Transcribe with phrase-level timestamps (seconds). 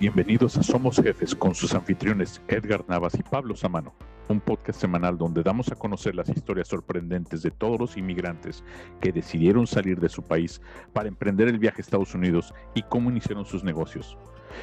[0.00, 3.92] Bienvenidos a Somos Jefes con sus anfitriones Edgar Navas y Pablo Samano,
[4.28, 8.62] un podcast semanal donde damos a conocer las historias sorprendentes de todos los inmigrantes
[9.00, 10.60] que decidieron salir de su país
[10.92, 14.16] para emprender el viaje a Estados Unidos y cómo iniciaron sus negocios.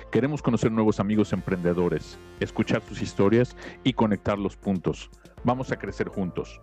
[0.09, 5.09] Queremos conocer nuevos amigos emprendedores, escuchar sus historias y conectar los puntos.
[5.43, 6.61] Vamos a crecer juntos.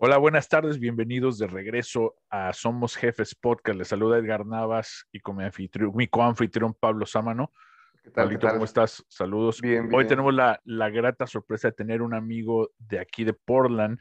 [0.00, 3.76] Hola, buenas tardes, bienvenidos de regreso a Somos Jefes Podcast.
[3.76, 7.52] Les saluda Edgar Navas y con mi, anfitrión, mi coanfitrión Pablo Sámano.
[8.04, 9.04] ¿Qué tal, ¿cómo estás?
[9.08, 9.60] Saludos.
[9.60, 13.98] Bien, Hoy tenemos la, la, grata sorpresa de tener un amigo de aquí de Portland,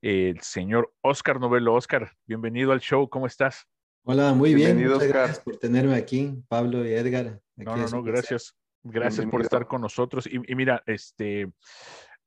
[0.00, 1.74] el señor Oscar Novelo.
[1.74, 3.66] Oscar, bienvenido al show, ¿cómo estás?
[4.04, 4.80] Hola, muy bien.
[4.80, 7.40] Muchas gracias por tenerme aquí, Pablo y Edgar.
[7.56, 8.56] no, no, no, gracias.
[8.84, 10.24] Gracias por estar con nosotros.
[10.24, 11.50] Y, y mira, este,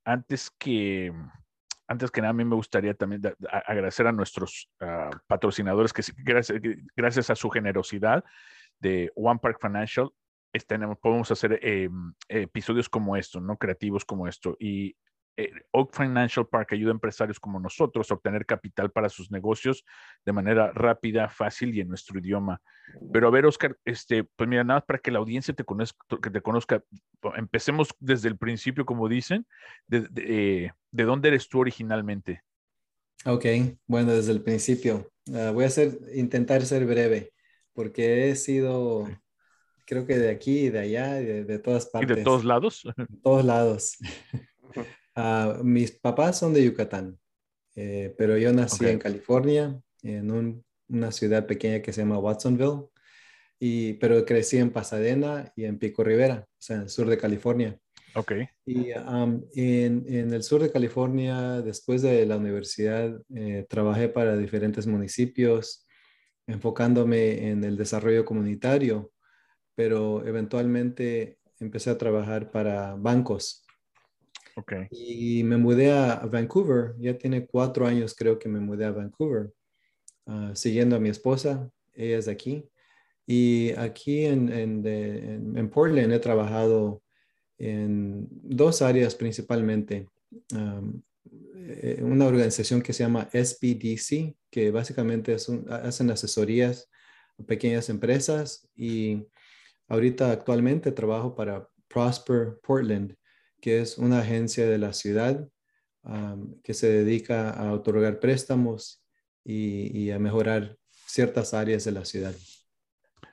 [0.04, 1.14] antes que
[1.88, 3.22] antes que nada, a mí me gustaría también
[3.66, 6.60] agradecer a nuestros ah, patrocinadores que gracias,
[6.96, 8.24] gracias, a su generosidad
[8.80, 10.10] de One Park Financial,
[10.68, 13.58] tenemos, podemos hacer em, episodios como estos, ¿no?
[13.58, 14.56] Creativos como esto.
[14.60, 14.96] Y
[15.38, 19.86] eh, Oak Financial Park ayuda a empresarios como nosotros a obtener capital para sus negocios
[20.26, 22.62] de manera rápida, fácil y en nuestro idioma.
[23.12, 26.06] Pero a ver, Oscar, este, pues mira, nada más para que la audiencia te conozca,
[26.22, 26.84] que te conozca,
[27.36, 29.46] empecemos desde el principio, como dicen,
[29.88, 32.44] de, de, de dónde eres tú originalmente.
[33.26, 33.46] Ok,
[33.88, 35.12] bueno, desde el principio.
[35.28, 37.34] Uh, voy a hacer, intentar ser breve,
[37.74, 39.10] porque he sido,
[39.86, 42.12] creo que de aquí y de allá, de, de todas partes.
[42.12, 42.84] ¿Y de todos lados?
[42.96, 43.98] De todos lados.
[45.16, 47.18] Uh, mis papás son de Yucatán,
[47.76, 48.94] eh, pero yo nací okay.
[48.94, 52.90] en California, en un, una ciudad pequeña que se llama Watsonville,
[53.60, 57.18] y, pero crecí en Pasadena y en Pico Rivera, o sea, en el sur de
[57.18, 57.80] California.
[58.16, 58.34] Ok.
[58.66, 64.38] Y um, en, en, el sur de California, después de la universidad, eh, trabajé para
[64.38, 65.86] diferentes municipios,
[66.48, 69.12] enfocándome en el desarrollo comunitario,
[69.76, 73.65] pero eventualmente empecé a trabajar para bancos
[74.58, 74.88] Okay.
[74.90, 79.52] Y me mudé a Vancouver, ya tiene cuatro años creo que me mudé a Vancouver,
[80.28, 82.64] uh, siguiendo a mi esposa, ella es aquí.
[83.28, 87.02] Y aquí en, en, en, Portland he trabajado
[87.58, 90.08] en dos áreas principalmente.
[90.54, 91.02] Um,
[92.02, 96.90] una organización que se llama SBDC, que básicamente es un, hacen asesorías
[97.40, 99.26] a pequeñas empresas y
[99.88, 103.16] ahorita actualmente trabajo para Prosper Portland,
[103.66, 105.50] que es una agencia de la ciudad
[106.04, 109.04] um, que se dedica a otorgar préstamos
[109.44, 110.78] y, y, a mejorar
[111.08, 112.36] ciertas áreas de la ciudad.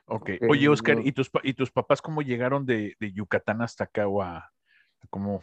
[0.05, 0.31] Ok.
[0.49, 4.23] Oye, Oscar, ¿y tus, ¿y tus papás cómo llegaron de, de Yucatán hasta acá o
[4.23, 4.51] a,
[5.11, 5.39] cómo,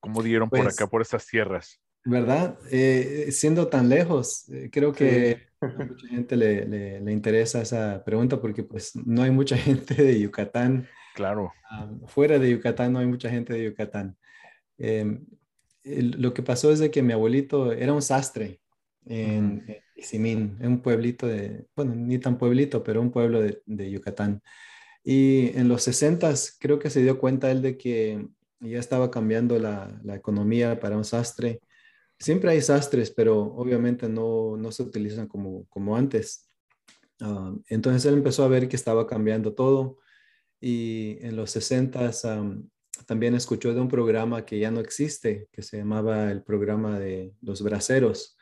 [0.00, 1.80] cómo dieron pues, por acá, por estas tierras?
[2.04, 2.58] ¿Verdad?
[2.70, 5.42] Eh, siendo tan lejos, eh, creo que sí.
[5.60, 9.94] a mucha gente le, le, le, interesa esa pregunta porque pues no hay mucha gente
[9.94, 10.86] de Yucatán.
[11.14, 11.52] Claro.
[11.70, 14.16] Um, fuera de Yucatán no hay mucha gente de Yucatán.
[14.78, 15.18] Eh,
[15.84, 18.60] lo que pasó es de que mi abuelito era un sastre
[19.06, 19.68] en, uh -huh.
[19.68, 23.90] en Isimín, en un pueblito de, bueno, ni tan pueblito, pero un pueblo de, de
[23.90, 24.42] Yucatán.
[25.04, 28.26] Y en los 60 creo que se dio cuenta él de que
[28.60, 31.60] ya estaba cambiando la, la economía para un sastre.
[32.18, 36.50] Siempre hay sastres, pero obviamente no, no se utilizan como, como antes.
[37.20, 39.98] Uh, entonces él empezó a ver que estaba cambiando todo
[40.60, 42.68] y en los 60 um,
[43.06, 47.34] también escuchó de un programa que ya no existe, que se llamaba el programa de
[47.42, 48.36] los braceros.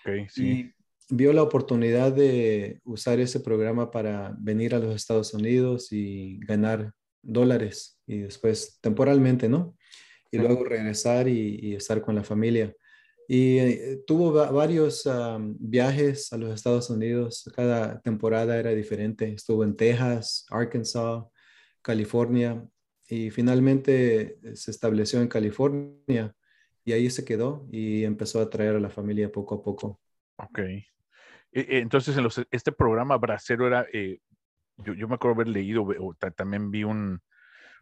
[0.00, 0.46] Okay, sí.
[0.46, 6.38] Y vio la oportunidad de usar ese programa para venir a los Estados Unidos y
[6.46, 9.76] ganar dólares y después temporalmente, ¿no?
[10.30, 12.74] Y luego regresar y, y, estar con la familia.
[13.28, 15.08] Y eh, tuvo varios
[15.58, 17.50] viajes a los Estados Unidos.
[17.54, 19.32] Cada temporada era diferente.
[19.32, 21.24] Estuvo en Texas, Arkansas,
[21.82, 22.66] California
[23.08, 26.34] y finalmente eh, se estableció en California
[26.84, 30.00] y ahí se quedó y empezó a traer a la familia poco a poco.
[30.36, 30.58] Ok.
[30.58, 30.84] E,
[31.52, 34.18] e, entonces, en los, este programa Bracero era, eh,
[34.78, 35.86] yo, yo, me acuerdo haber leído,
[36.36, 37.20] también vi un,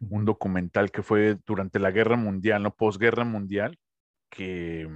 [0.09, 2.73] un, documental que fue durante la Guerra Mundial, ¿no?
[2.73, 3.77] Posguerra Mundial,
[4.35, 4.87] que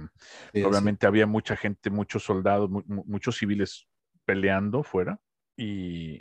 [0.52, 1.06] sí, obviamente sí.
[1.06, 3.88] había mucha gente, muchos soldados, mu muchos civiles
[4.24, 5.18] peleando fuera
[5.56, 6.20] y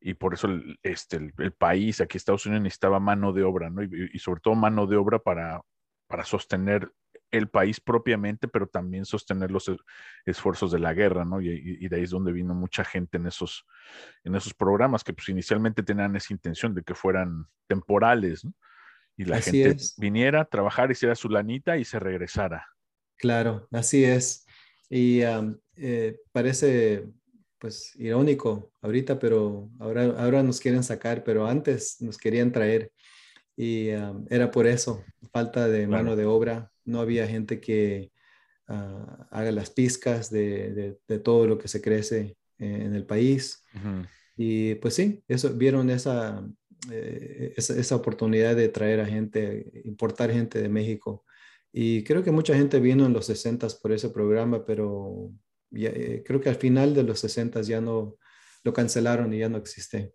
[0.00, 3.70] y por eso el, este, el, el, país, aquí Estados Unidos, necesitaba mano de obra,
[3.70, 3.82] ¿no?
[3.82, 5.60] Y, y, sobre todo mano de obra para,
[6.06, 6.92] para sostener
[7.30, 9.70] el país propiamente, pero también sostener los
[10.24, 11.40] esfuerzos de la guerra, ¿no?
[11.40, 11.48] Y,
[11.80, 13.66] y, de ahí es donde vino mucha gente en esos,
[14.24, 18.54] en esos programas que pues inicialmente tenían esa intención de que fueran temporales, ¿no?
[19.18, 19.94] Y la así gente es.
[19.98, 22.66] viniera, a trabajar, hiciera su lanita y se regresara.
[23.16, 24.46] Claro, así es.
[24.88, 27.04] Y um, eh, parece
[27.58, 32.92] pues irónico ahorita, pero ahora, ahora nos quieren sacar, pero antes nos querían traer.
[33.56, 36.70] Y um, era por eso, falta de mano de obra.
[36.84, 38.12] No había gente que
[38.68, 43.64] uh, haga las pizcas de, de, todo lo que se crece en el país.
[44.36, 46.46] Y pues sí, eso, vieron esa,
[46.90, 51.24] eh, esa, esa, oportunidad de traer a gente, importar gente de México.
[51.72, 55.30] Y creo que mucha gente vino en los 60 por ese programa, pero
[55.72, 58.16] eh, creo que al final de los 60 ya no
[58.64, 60.14] lo cancelaron y ya no existe.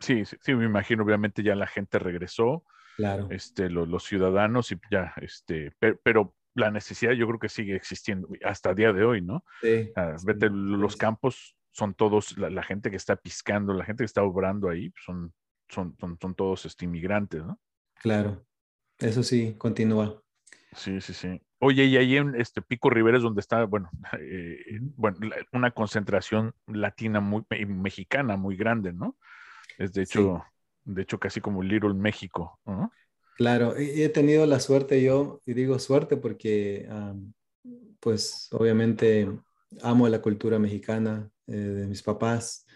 [0.00, 2.64] Sí, sí, me imagino, obviamente ya la gente regresó,
[2.96, 3.28] claro.
[3.30, 8.70] este, los, ciudadanos y ya, este, pero, la necesidad yo creo que sigue existiendo hasta
[8.70, 9.42] el día de hoy, ¿no?
[9.62, 9.90] Sí.
[9.96, 14.22] Ah, vete, los campos son todos, la, gente que está piscando, la gente que está
[14.22, 15.32] obrando ahí, son,
[15.72, 17.58] son, son, son todos este, inmigrantes, ¿no?
[18.00, 18.44] Claro,
[18.98, 20.22] eso sí, continúa.
[20.74, 21.40] Sí, sí, sí.
[21.58, 23.90] Oye, y ahí en este Pico Rivera es donde está, bueno,
[24.20, 25.18] eh, bueno,
[25.52, 29.16] una concentración latina muy mexicana muy grande, ¿no?
[29.78, 30.44] Es de hecho,
[30.84, 32.92] de hecho casi como Little México, ¿no?
[33.36, 36.86] Claro, he tenido la suerte yo, y digo suerte porque,
[37.98, 39.28] pues obviamente
[39.80, 42.66] amo la cultura mexicana eh, de mis papás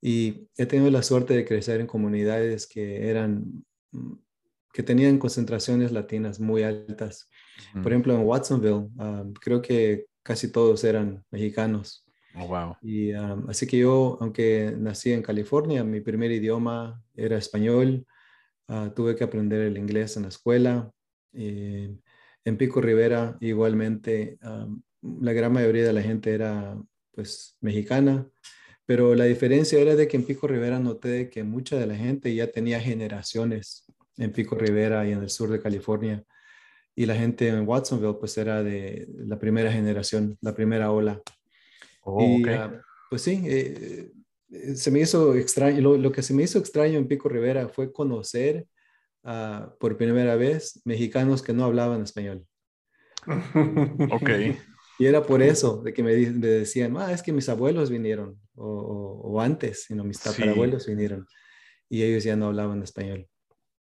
[0.00, 3.64] y he tenido la suerte de crecer en comunidades que eran
[4.72, 7.28] que tenían concentraciones latinas muy altas.
[7.82, 12.06] Por ejemplo, en Watsonville, um, creo que casi todos eran mexicanos.
[12.36, 12.76] Oh, wow.
[12.80, 18.06] Y um, así que yo, aunque nací en California, mi primer idioma era español.
[18.68, 20.90] Uh, tuve que aprender el inglés en la escuela.
[21.32, 24.80] en Pico Rivera, igualmente, um,
[25.20, 26.80] la gran mayoría de la gente era
[27.12, 28.26] pues mexicana.
[28.90, 32.34] Pero la diferencia era de que en Pico Rivera noté que mucha de la gente
[32.34, 33.84] ya tenía generaciones
[34.16, 36.24] en Pico Rivera y en el sur de California.
[36.96, 41.22] Y la gente en Watsonville pues era de la primera generación, la primera ola.
[42.02, 44.10] Oh, y, ah, pues sí, eh,
[44.50, 47.92] eh, se me hizo extraño, lo, que se me hizo extraño en Pico Rivera fue
[47.92, 48.66] conocer
[49.22, 52.44] uh, por primera vez mexicanos que no hablaban español.
[54.10, 54.30] ok.
[55.00, 59.22] Y era por eso de que me, decían, ah, es que mis abuelos vinieron, o,
[59.24, 61.26] o, antes, sino mis tatarabuelos vinieron,
[61.88, 63.26] y ellos ya no hablaban español.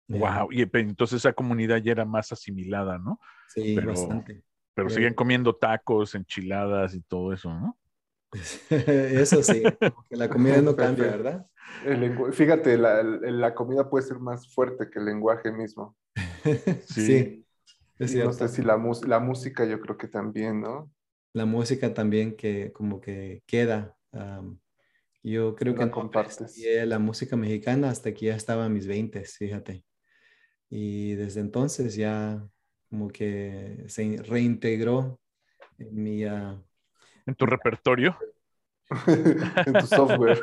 [0.07, 3.19] Wow, y entonces esa comunidad ya era más asimilada, ¿no?
[3.49, 4.43] Sí, bastante.
[4.73, 7.77] Pero siguen comiendo tacos, enchiladas y todo eso, ¿no?
[8.69, 9.61] eso sí,
[10.09, 11.47] que la comida no cambia, ¿verdad?
[12.31, 15.97] fíjate, la, comida puede ser más fuerte que el lenguaje mismo.
[16.87, 17.45] sí.
[17.97, 20.89] es no sé si la, la música yo creo que también, ¿no?
[21.33, 23.95] La música también que como que queda.
[25.23, 26.57] yo creo que compartes.
[26.85, 29.83] la música mexicana hasta que ya estaba en mis 20, fíjate.
[30.69, 32.47] Y desde entonces ya
[32.89, 35.19] como que se reintegró
[35.77, 36.23] en mi...
[36.23, 36.61] Ah,
[37.25, 38.17] en tu repertorio.
[39.07, 40.41] en tu software.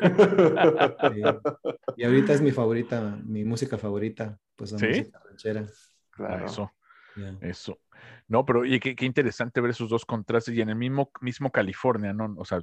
[1.96, 5.66] Y ahorita es mi favorita, mi música favorita, pues la música ranchera.
[6.10, 6.46] Claro.
[6.46, 6.72] Eso.
[7.40, 7.80] Eso.
[8.28, 12.12] No, pero y qué, interesante ver esos dos contrastes y en el mismo, mismo California,
[12.12, 12.34] ¿no?
[12.38, 12.60] O sea,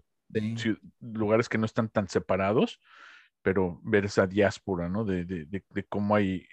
[1.00, 2.82] lugares que no están tan separados,
[3.42, 5.06] pero ver esa diáspora, ¿no?
[5.06, 6.46] De, de, de cómo hay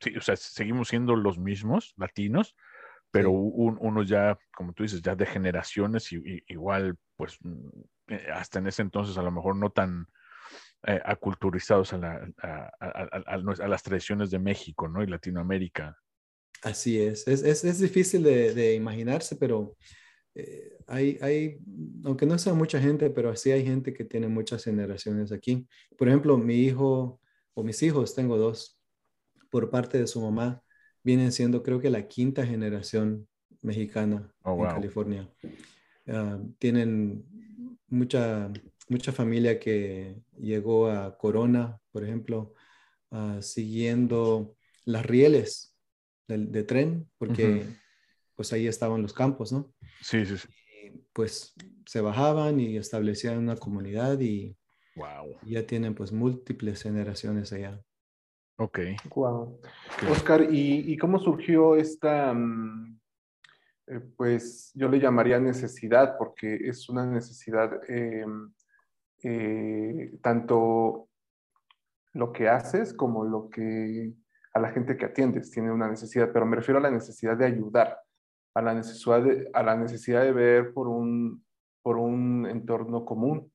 [0.00, 2.56] sí, o sea, seguimos siendo los mismos latinos,
[3.10, 7.68] pero unos ya, como tú dices, ya de generaciones y, igual, pues mm,
[8.08, 10.06] eh, hasta en ese entonces a lo mejor no tan
[10.86, 12.30] eh, aculturizados a, la,
[12.80, 15.02] a, las tradiciones de México, ¿no?
[15.02, 15.96] Y Latinoamérica.
[16.62, 19.76] Así es, es, es, difícil de, imaginarse, pero
[20.34, 21.58] eh, hay, hay,
[22.04, 25.68] aunque no sea mucha gente, pero sí hay gente que tiene muchas generaciones aquí.
[25.96, 27.20] Por ejemplo, mi hijo
[27.54, 28.80] o mis hijos, tengo dos,
[29.50, 30.62] por parte de su mamá
[31.02, 33.26] vienen siendo creo que la quinta generación
[33.62, 35.30] mexicana oh, en California.
[36.06, 37.24] Ah, tienen
[37.88, 38.50] mucha,
[38.88, 42.54] mucha familia que llegó a Corona, por ejemplo,
[43.10, 45.77] ah, siguiendo las rieles
[46.28, 47.66] de, tren, porque
[48.34, 49.72] pues ahí estaban los campos, ¿no?
[50.02, 50.48] Sí, sí, sí.
[51.12, 51.54] pues
[51.86, 54.56] se bajaban y establecían una comunidad y
[54.94, 55.38] wow.
[55.42, 57.82] ya tienen pues múltiples generaciones allá.
[58.58, 58.80] Ok.
[59.14, 59.60] Wow.
[60.10, 63.00] Oscar, ¿y, cómo surgió esta, mm,
[63.86, 68.26] eh, pues yo le llamaría necesidad, porque es una necesidad eh,
[69.22, 71.08] eh, tanto
[72.12, 74.12] lo que haces como lo que
[74.54, 77.46] a la gente que atiendes tiene una necesidad, pero me refiero a la necesidad de
[77.46, 77.98] ayudar,
[78.54, 81.44] a la necesidad de, a la necesidad de ver por un,
[81.82, 83.50] por un entorno común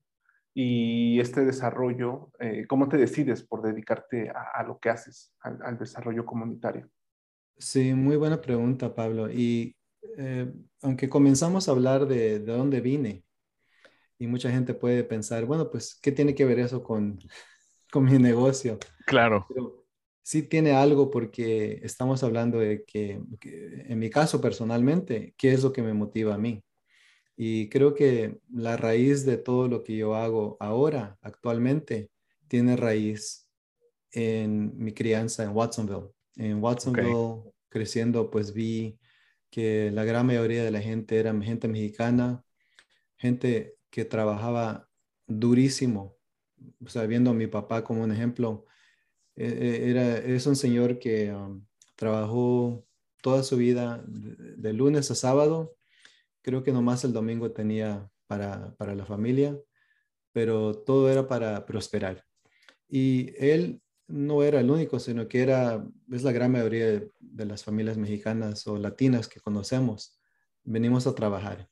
[0.56, 6.24] y este desarrollo, eh, ¿cómo te decides por dedicarte a, lo que haces, al, desarrollo
[6.24, 6.88] comunitario?
[7.58, 9.28] Sí, muy buena pregunta, Pablo.
[9.28, 9.76] Y
[10.16, 13.24] eh, aunque comenzamos a hablar de, de dónde vine,
[14.16, 17.18] Y mucha gente puede pensar, bueno, pues, ¿qué tiene que ver eso con,
[17.92, 18.78] con mi negocio?
[19.06, 19.46] Claro.
[19.48, 19.83] Pero
[20.24, 25.72] sí tiene algo porque estamos hablando de que, en mi caso personalmente, ¿qué es lo
[25.72, 26.64] que me motiva a mí?
[27.36, 32.10] Y creo que la raíz de todo lo que yo hago ahora, actualmente,
[32.48, 33.50] tiene raíz
[34.12, 36.08] en mi crianza en Watsonville.
[36.36, 38.98] En Watsonville, creciendo, pues vi
[39.50, 42.42] que la gran mayoría de la gente era gente mexicana,
[43.18, 44.88] gente que trabajaba
[45.26, 46.16] durísimo.
[46.82, 48.64] O sea, viendo a mi papá como un ejemplo,
[49.36, 51.64] era, es un señor que um,
[51.96, 52.84] trabajó
[53.22, 55.74] toda su vida de, lunes a sábado.
[56.42, 59.58] Creo que nomás el domingo tenía para, para la familia,
[60.32, 62.24] pero todo era para prosperar.
[62.88, 67.64] Y él no era el único, sino que era, es la gran mayoría de, las
[67.64, 70.18] familias mexicanas o latinas que conocemos,
[70.62, 71.68] venimos a trabajar.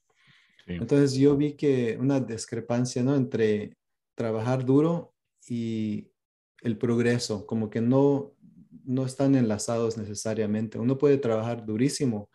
[0.66, 3.16] Entonces yo vi que una discrepancia, ¿no?
[3.16, 3.76] Entre
[4.14, 5.14] trabajar duro
[5.48, 6.11] y
[6.62, 8.34] el progreso, como que no,
[8.84, 10.78] no están enlazados necesariamente.
[10.78, 12.30] Uno puede trabajar durísimo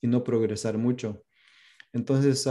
[0.00, 1.24] y no progresar mucho.
[1.92, 2.48] Entonces,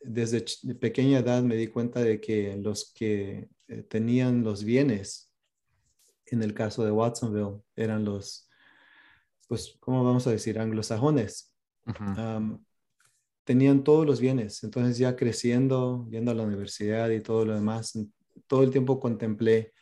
[0.00, 0.44] desde
[0.80, 5.32] pequeña edad me di cuenta de que los que eh, tenían los bienes,
[6.26, 8.48] en el caso de Watsonville, eran los,
[9.48, 10.58] pues, ¿cómo vamos a decir?
[10.58, 11.52] Anglosajones.
[13.44, 14.64] tenían todos los bienes.
[14.64, 17.92] Entonces ya creciendo, yendo a la universidad y todo lo demás,
[18.46, 19.72] todo el tiempo contemplé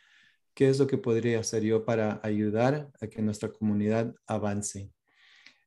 [0.53, 4.91] qué es lo que podría hacer yo para ayudar a que nuestra comunidad avance.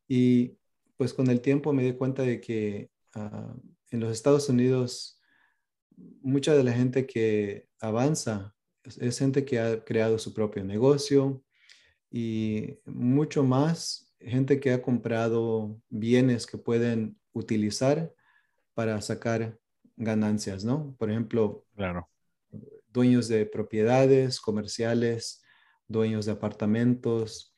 [0.09, 0.59] Y
[0.97, 3.55] pues con el tiempo me di cuenta de que ah,
[3.91, 5.21] en los Estados Unidos
[5.97, 11.43] mucha de la gente que avanza es, gente que ha creado su propio negocio
[12.11, 18.13] y mucho más gente que ha comprado bienes que pueden utilizar
[18.75, 19.59] para sacar
[19.97, 20.95] ganancias, ¿no?
[20.99, 22.09] Por ejemplo, claro
[22.97, 25.45] dueños de propiedades comerciales,
[25.87, 27.55] dueños de apartamentos.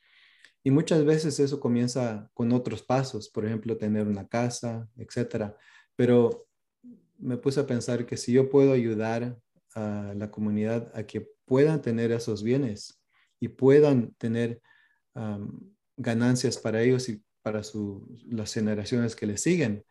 [0.64, 5.56] Y muchas veces eso comienza con otros pasos, por ejemplo, tener una casa, etcétera.
[5.94, 6.48] Pero
[7.18, 9.38] me puse a pensar que si yo puedo ayudar
[9.74, 13.00] a la comunidad a que puedan tener esos bienes
[13.38, 14.60] y puedan tener
[15.96, 17.62] ganancias para ellos y para
[18.26, 19.84] las generaciones que les siguen,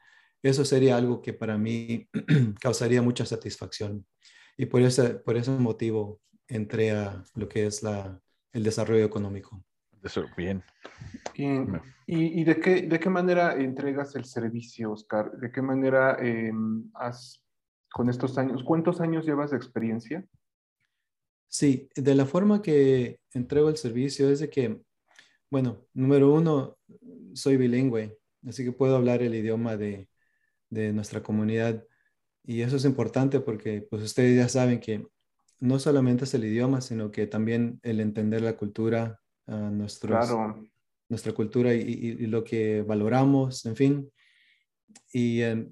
[0.43, 2.09] eso sería algo que para mí
[2.59, 4.05] causaría mucha satisfacción.
[4.57, 8.19] Y por ese, por ese motivo entré a lo que es la,
[8.51, 9.63] el desarrollo económico.
[10.03, 10.63] Eso, bien.
[11.35, 15.31] ¿Y, y, de, qué, de qué manera entregas el servicio, Oscar?
[15.37, 17.43] ¿De qué manera em, has,
[17.91, 20.25] con estos años, cuántos años llevas de experiencia?
[21.47, 24.81] Sí, de la forma que entrego el servicio es de que,
[25.49, 26.77] bueno, número uno,
[27.33, 30.09] soy bilingüe, así que puedo hablar el idioma de,
[30.69, 31.83] de nuestra comunidad
[32.43, 35.05] y eso es importante porque pues ustedes ya saben que
[35.59, 39.53] no solamente es el idioma, sino que también el entender la cultura, uh,
[41.09, 44.11] nuestra cultura y, lo que valoramos, en fin.
[45.11, 45.71] Y eh,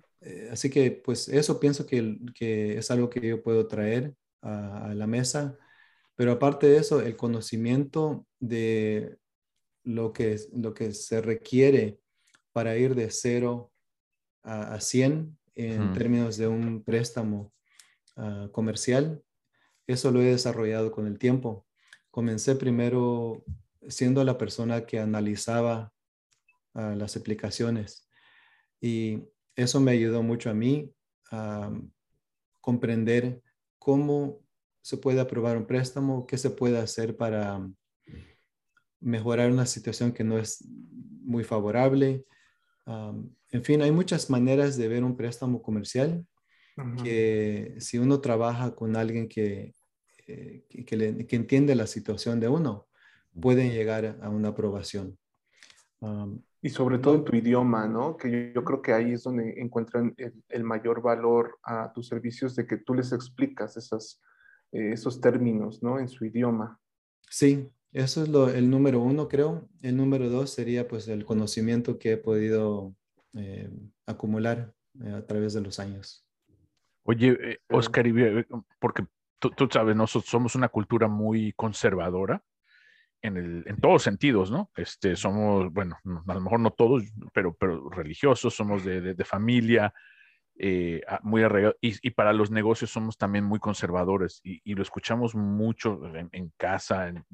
[0.52, 5.08] así que pues eso pienso que, que, es algo que yo puedo traer a, la
[5.08, 5.58] mesa.
[6.16, 9.18] Pero aparte de eso, el conocimiento de
[9.84, 12.00] lo que, lo que se requiere
[12.54, 13.72] para ir de cero
[14.44, 17.54] a, a 100 en términos de un préstamo
[18.18, 19.24] ah, comercial.
[19.88, 21.66] Eso lo he desarrollado con el tiempo.
[22.12, 23.44] Comencé primero
[23.88, 25.94] siendo la persona que analizaba
[26.74, 28.10] ah, las aplicaciones
[28.82, 29.24] y
[29.56, 30.94] eso me ayudó mucho a mí
[31.32, 31.72] a
[32.62, 33.42] comprender
[33.80, 34.42] cómo
[34.82, 37.68] se puede aprobar un préstamo, qué se puede hacer para
[39.00, 40.64] mejorar una situación que no es
[41.24, 42.26] muy favorable,
[42.86, 46.26] en fin, hay muchas maneras de ver un préstamo comercial
[47.02, 49.74] que si uno trabaja con alguien que,
[50.28, 52.88] eh, que, entiende la situación de uno,
[53.40, 55.18] pueden llegar a una aprobación.
[56.62, 58.18] y sobre todo en tu idioma, ¿no?
[58.18, 60.16] Que yo, creo que ahí es donde encuentran
[60.50, 64.22] el, mayor valor a tus servicios, de que tú les explicas esas,
[64.72, 66.00] eh, esos términos, ¿no?
[66.00, 66.80] En su idioma.
[67.30, 69.70] Sí, eso es lo, el número uno, creo.
[69.82, 72.94] El número dos sería pues el conocimiento que he podido
[73.34, 73.70] eh,
[74.06, 76.28] acumular eh, a través de los años.
[77.04, 78.06] Oye, eh, Oscar,
[78.80, 79.06] porque
[79.40, 82.44] tú, sabes, nosotros somos una cultura muy conservadora
[83.22, 84.72] en, el, en todos sentidos, ¿no?
[84.76, 85.98] Este, somos, bueno,
[86.28, 89.94] a lo mejor no todos, pero, pero religiosos, somos de, de, familia,
[91.22, 96.52] muy arraigados, y, para los negocios somos también muy conservadores, y, lo escuchamos mucho en,
[96.58, 97.26] casa, en,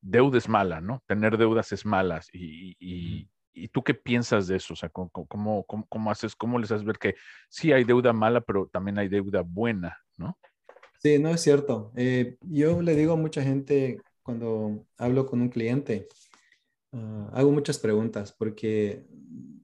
[0.00, 1.02] deuda es mala, ¿no?
[1.06, 4.74] Tener deudas es malas y, ¿Y tú qué piensas de eso?
[4.74, 7.14] O sea, ¿cómo, cómo, cómo, haces, cómo les haces ver que
[7.48, 10.36] sí hay deuda mala, pero también hay deuda buena, ¿no?
[10.98, 11.92] Sí, no es cierto.
[11.94, 16.08] Eh, yo le digo a mucha gente cuando hablo con un cliente,
[16.92, 19.06] ah, hago muchas preguntas porque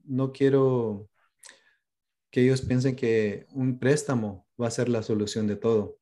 [0.05, 1.09] no quiero
[2.31, 5.99] que ellos piensen que un préstamo va a ser la solución de todo.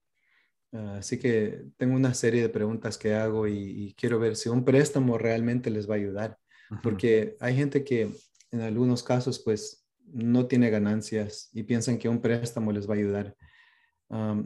[0.71, 4.63] Ah, así que tengo una serie de preguntas que hago y, quiero ver si un
[4.63, 6.37] préstamo realmente les va a ayudar,
[6.83, 8.11] porque hay gente que
[8.51, 12.97] en algunos casos pues no tiene ganancias y piensan que un préstamo les va a
[12.97, 13.35] ayudar.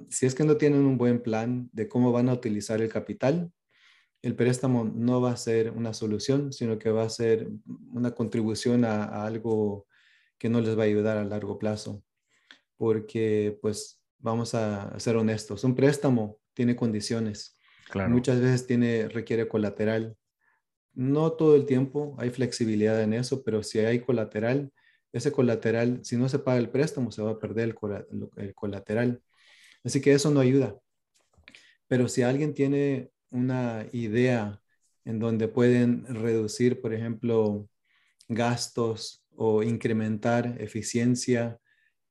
[0.10, 3.52] si es que no tienen un buen plan de cómo van a utilizar el capital,
[4.22, 7.50] el préstamo no va a ser una solución, sino que va a ser
[7.92, 9.86] una contribución a, algo
[10.44, 12.04] que no les va a ayudar a largo plazo.
[12.76, 17.58] Porque, pues, vamos a ser honestos, un préstamo tiene condiciones.
[18.10, 20.18] Muchas veces tiene, requiere colateral.
[20.94, 24.74] No todo el tiempo hay flexibilidad en eso, pero si hay colateral,
[25.14, 27.74] ese colateral, si no se paga el préstamo, se va a perder
[28.36, 29.22] el colateral.
[29.86, 30.78] Así que eso no ayuda.
[31.88, 34.60] Pero si alguien tiene una idea
[35.06, 37.70] en donde pueden reducir, por ejemplo,
[38.28, 41.60] gastos o incrementar eficiencia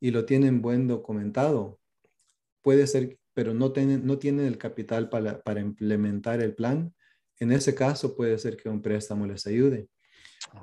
[0.01, 1.79] y lo tienen buen documentado,
[2.63, 6.95] puede ser, pero no tienen, no tienen el capital para, para implementar el plan,
[7.39, 9.89] en ese caso puede ser que un préstamo les ayude.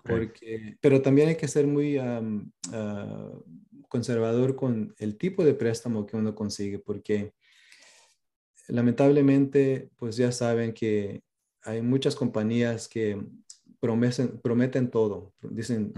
[0.04, 2.22] Porque, pero también hay que ser muy ah,
[3.88, 7.34] conservador con el tipo de préstamo que uno consigue, porque
[8.68, 11.22] lamentablemente, pues ya saben que
[11.64, 13.22] hay muchas compañías que
[13.80, 15.34] prometen, prometen todo.
[15.42, 15.94] Dicen,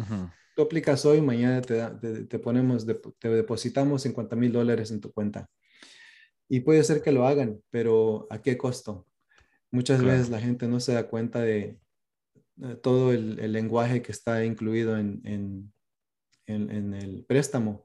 [0.55, 2.85] tú aplicas hoy, mañana te, ponemos,
[3.19, 5.49] te depositamos 50 mil dólares en tu cuenta.
[6.49, 9.07] Y puede ser que lo hagan, pero ¿a qué costo?
[9.71, 11.79] Muchas veces la gente no se da cuenta de,
[12.81, 15.71] todo el, lenguaje que está incluido en,
[16.45, 17.83] el préstamo.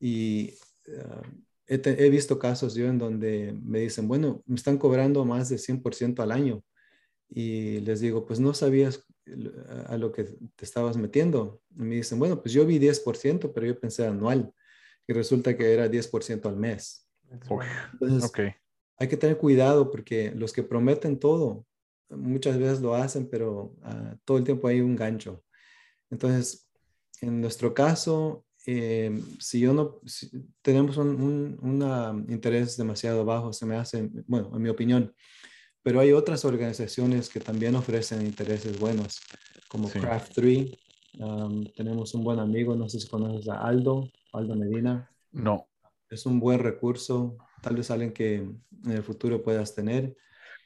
[0.00, 0.54] Y
[1.02, 1.22] ah,
[1.66, 6.22] he, visto casos yo en donde me dicen, bueno, me están cobrando más de 100%
[6.22, 6.62] al año.
[7.28, 9.04] Y les digo, pues no sabías
[9.86, 11.60] a lo que te estabas metiendo.
[11.76, 14.52] Y me dicen, bueno, pues yo vi 10%, pero yo pensé anual.
[15.06, 17.08] Y resulta que era 10% al mes.
[17.30, 18.32] Entonces,
[18.98, 21.66] hay que tener cuidado porque los que prometen todo,
[22.08, 25.44] muchas veces lo hacen, pero ah, todo el tiempo hay un gancho.
[26.10, 26.68] Entonces,
[27.20, 30.00] en nuestro caso, eh, si yo no,
[30.62, 35.14] tenemos un, un, interés demasiado bajo, se me hace, bueno, en mi opinión,
[35.86, 39.20] pero hay otras organizaciones que también ofrecen intereses buenos,
[39.68, 40.76] como Craft 3.
[41.76, 45.08] tenemos un buen amigo, no sé si conoces a Aldo, Aldo Medina.
[45.30, 45.68] No.
[46.10, 50.16] Es un buen recurso, tal vez alguien que en el futuro puedas tener.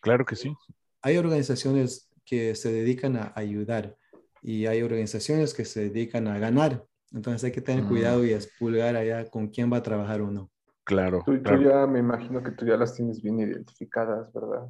[0.01, 0.55] Claro que sí.
[1.03, 3.99] Hay organizaciones que se dedican a ayudar
[4.41, 6.87] y hay organizaciones que se dedican a ganar.
[7.13, 10.51] Entonces hay que tener cuidado y expulgar allá con quién va a trabajar uno.
[10.85, 14.67] Claro, tú, ya me imagino que tú ya las tienes bien identificadas, ¿verdad?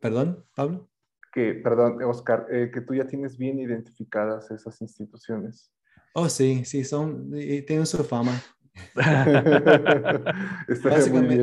[0.00, 0.88] Perdón, Pablo.
[1.32, 5.72] Que, perdón, Oscar, eh, que tú ya tienes bien identificadas esas instituciones.
[6.14, 8.32] Oh, sí, sí, son, y tienen su fama.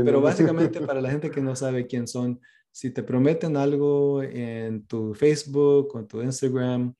[0.04, 2.40] pero básicamente para la gente que no sabe quién son,
[2.72, 6.94] si te prometen algo en tu Facebook o en tu Instagram,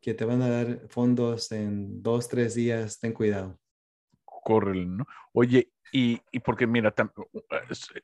[0.00, 3.58] que te van a dar fondos en dos, tres días, ten cuidado.
[4.24, 5.06] Corre, ¿no?
[5.32, 6.92] Oye, y, y porque mira,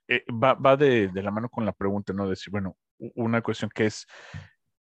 [0.07, 2.29] eh, va, va de, de, la mano con la pregunta, ¿no?
[2.29, 2.77] Decir, bueno,
[3.17, 4.07] una cuestión que es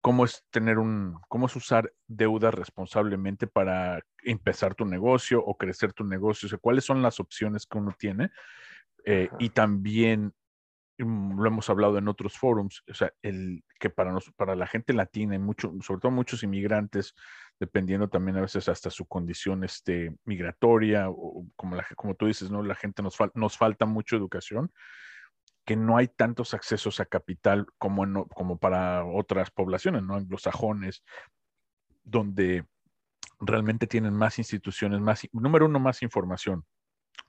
[0.01, 5.93] cómo es tener un, cómo es usar deuda responsablemente para empezar tu negocio o crecer
[5.93, 8.33] tu negocio, o sea, cuáles son las opciones que uno tiene.
[9.05, 10.35] Eh, y también
[10.99, 14.67] Mm, lo hemos hablado en otros foros, o sea, el que para, nos, para la
[14.67, 17.15] gente latina y mucho, sobre todo muchos inmigrantes,
[17.59, 22.51] dependiendo también a veces hasta su condición este, migratoria, o como, la, como tú dices,
[22.51, 22.63] ¿no?
[22.63, 24.73] La gente nos, nos falta mucho educación,
[25.65, 30.15] que no hay tantos accesos a capital como, como para otras poblaciones, ¿no?
[30.15, 31.03] Anglosajones,
[32.05, 32.65] donde
[33.41, 36.65] realmente tienen más instituciones, más, número uno, más información,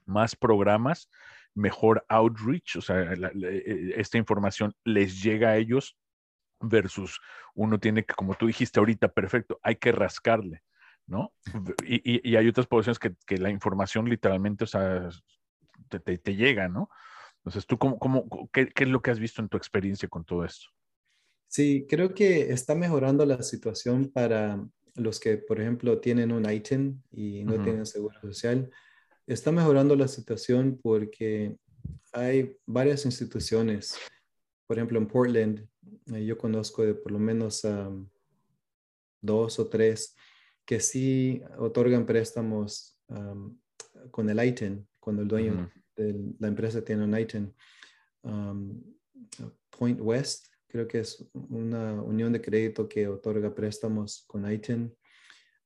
[0.06, 1.10] más programas
[1.58, 5.96] mejor outreach, o sea, e, esta información les llega a ellos
[6.60, 7.20] versus
[7.54, 10.62] uno tiene que, como tú dijiste ahorita, perfecto, hay que rascarle,
[11.06, 11.32] ¿no?
[11.84, 15.08] Y, hay otras poblaciones que, la información literalmente, o sea,
[15.88, 16.90] te, llega, ¿no?
[17.38, 20.44] Entonces, ¿tú cómo, cómo qué, es lo que has visto en tu experiencia con todo
[20.44, 20.66] esto?
[21.46, 24.62] Sí, creo que está mejorando la situación para
[24.94, 28.70] los que, por ejemplo, tienen un ITIN y no tienen seguro social
[29.28, 31.54] está mejorando la situación porque
[32.12, 33.96] hay varias instituciones.
[34.68, 35.66] Por ejemplo, en Portland,
[36.12, 37.66] eh, yo conozco de por lo menos
[39.20, 40.14] dos o tres
[40.64, 43.00] que sí otorgan préstamos
[44.10, 47.54] con el ITIN, cuando el dueño de la empresa tiene un ITIN.
[49.70, 54.94] Point West, creo que es una unión de crédito que otorga préstamos con ITIN.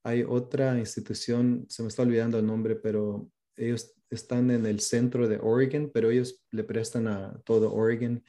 [0.05, 5.27] Hay otra institución, se me está olvidando el nombre, pero ellos están en el centro
[5.27, 8.23] de Oregon, pero ellos le prestan a todo Oregon.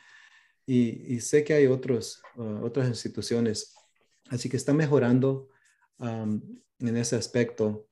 [0.65, 3.75] Y, sé que hay otros, uh, otras instituciones,
[4.29, 5.49] así que está mejorando
[5.99, 7.87] en ese aspecto.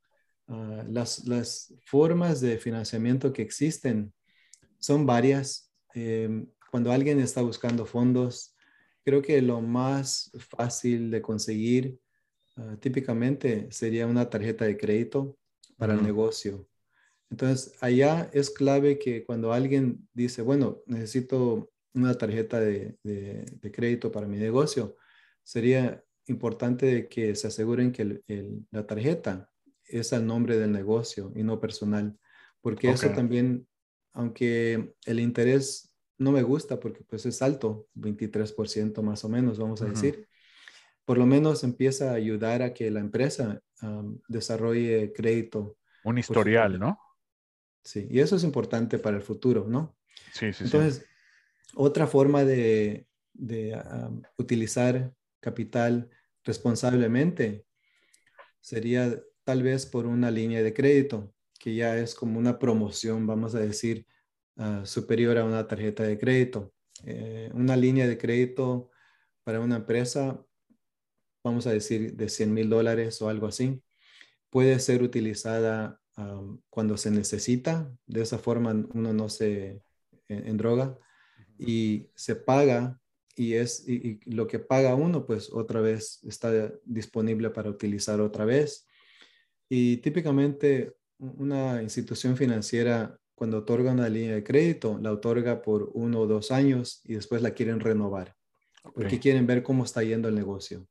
[0.47, 4.13] Uh, las, las, formas de financiamiento que existen
[4.79, 5.71] son varias.
[5.93, 8.55] Em, cuando alguien está buscando fondos,
[9.03, 11.99] creo que lo más fácil de conseguir
[12.57, 15.38] uh, típicamente sería una tarjeta de crédito
[15.77, 16.67] para el negocio.
[17.29, 22.97] Entonces, allá es clave que cuando alguien dice, bueno, necesito una tarjeta de,
[23.71, 24.95] crédito para mi negocio,
[25.43, 28.21] sería importante que se aseguren que
[28.71, 29.49] la tarjeta
[29.86, 32.17] es al nombre del negocio y no personal,
[32.62, 33.67] porque eso también,
[34.13, 39.82] aunque el interés no me gusta porque pues es alto, 23% más o menos, vamos
[39.82, 40.27] a decir,
[41.04, 43.62] por lo menos empieza a ayudar a que la empresa
[44.27, 45.77] desarrolle crédito.
[46.04, 46.99] Un historial, ¿no?
[47.84, 49.97] Sí, y eso es importante para el futuro, ¿no?
[50.34, 51.06] Sí, sí, Entonces,
[51.75, 53.07] otra forma de,
[54.38, 56.10] utilizar capital
[56.43, 57.65] responsablemente
[58.60, 63.55] sería tal vez por una línea de crédito, que ya es como una promoción, vamos
[63.55, 64.05] a decir,
[64.57, 66.73] ah, superior a una tarjeta de crédito.
[67.05, 68.91] Eh, una línea de crédito
[69.43, 70.45] para una empresa,
[71.43, 73.81] vamos a decir, de 100 mil dólares o algo así,
[74.49, 75.99] puede ser utilizada
[76.69, 77.91] cuando se necesita.
[78.05, 79.81] De esa forma uno no se
[80.27, 80.97] en, droga
[81.62, 83.00] y se paga
[83.36, 88.45] y es y, lo que paga uno pues otra vez está disponible para utilizar otra
[88.45, 88.88] vez.
[89.69, 96.21] Y típicamente una institución financiera cuando otorga una línea de crédito la otorga por uno
[96.21, 98.36] o dos años y después la quieren renovar
[98.93, 100.88] porque quieren ver cómo está yendo el negocio.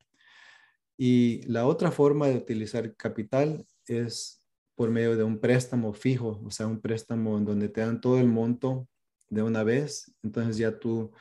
[0.96, 6.50] Y la otra forma de utilizar capital es por medio de un préstamo fijo, o
[6.50, 8.88] sea, un préstamo en donde te dan todo el monto
[9.30, 11.12] de una vez, entonces ya tú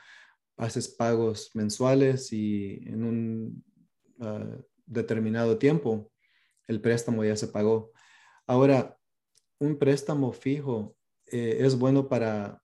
[0.56, 3.64] haces pagos mensuales y en un
[4.20, 6.12] ah, determinado tiempo
[6.68, 7.92] el préstamo ya se pagó.
[8.46, 8.98] Ahora,
[9.58, 10.96] un préstamo fijo
[11.26, 12.62] eh, es bueno para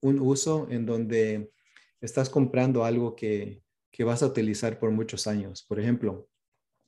[0.00, 1.52] un uso en donde
[2.00, 5.64] estás comprando algo que, que vas a utilizar por muchos años.
[5.64, 6.28] Por ejemplo,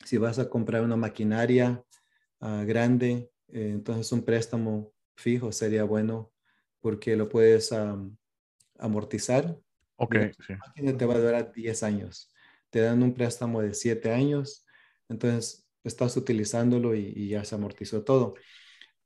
[0.05, 1.85] si vas a comprar una maquinaria
[2.41, 6.33] Ah, grande, eh, entonces un préstamo fijo sería bueno
[6.81, 7.75] porque lo puedes
[8.79, 9.57] amortizar.
[9.97, 10.55] Ok, sí.
[10.97, 12.33] te va a durar 10 años.
[12.71, 14.65] Te dan un préstamo de 7 años,
[15.09, 18.35] entonces estás utilizándolo y, ya se amortizó todo.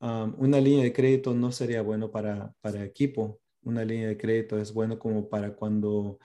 [0.01, 3.41] una línea de crédito no sería bueno para, para equipo.
[3.63, 6.19] Una línea de crédito es bueno como para cuando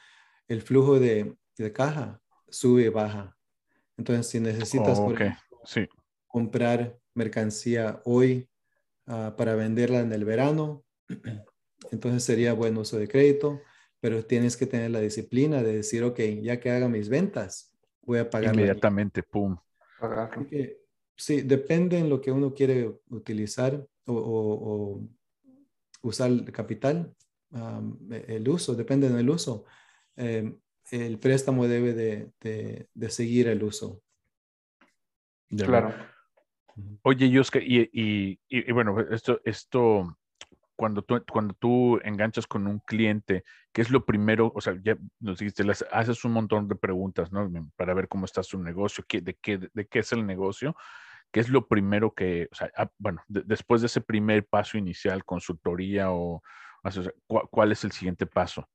[0.48, 3.38] el flujo de, de caja sube y baja.
[3.96, 5.14] Entonces, si necesitas oh,
[5.66, 5.88] sí
[6.38, 8.48] comprar mercancía hoy
[9.08, 10.84] ah, para venderla en el verano,
[11.92, 13.62] entonces sería buen uso de crédito,
[14.00, 18.20] pero tienes que tener la disciplina de decir, ok, ya que haga mis ventas, voy
[18.20, 18.54] a pagar.
[18.54, 19.58] Inmediatamente, pum.
[21.16, 25.02] sí, depende en lo que uno quiere utilizar o,
[26.02, 27.14] usar el capital,
[28.10, 29.66] el uso, depende del uso.
[30.16, 30.58] Em,
[30.92, 32.32] el préstamo debe de,
[32.94, 34.02] de, seguir el uso.
[35.50, 35.94] Claro.
[37.02, 37.90] Oye, Yuska, y,
[38.48, 40.18] y, bueno, esto, esto,
[40.78, 44.52] cuando tú, cuando tú enganchas con un cliente, ¿qué es lo primero?
[44.56, 47.52] O sea, ya nos dijiste, haces un montón de preguntas, ¿no?
[47.76, 50.76] Para ver cómo está su negocio, qué, de, qué, de qué es el negocio.
[51.32, 56.42] ¿Qué es lo primero que, ah, bueno, después de ese primer paso inicial, consultoría o,
[57.52, 58.70] ¿cuál, es el siguiente paso?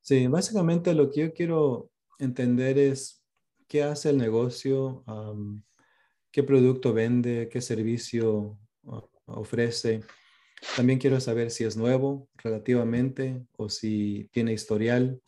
[0.00, 3.22] Sí, básicamente lo que yo quiero entender es
[3.68, 5.04] qué hace el negocio,
[6.30, 10.02] qué producto vende, qué servicio ah, ofrece.
[10.74, 15.20] También quiero saber si es nuevo relativamente o si tiene historial.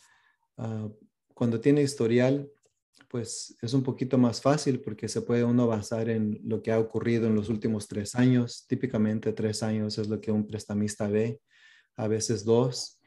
[0.56, 0.88] Ah,
[1.34, 2.50] cuando tiene historial,
[3.08, 6.78] pues es un poquito más fácil porque se puede uno basar en lo que ha
[6.78, 8.66] ocurrido en los últimos tres años.
[8.66, 11.40] Típicamente tres años es lo que un prestamista ve,
[11.96, 13.00] a veces dos.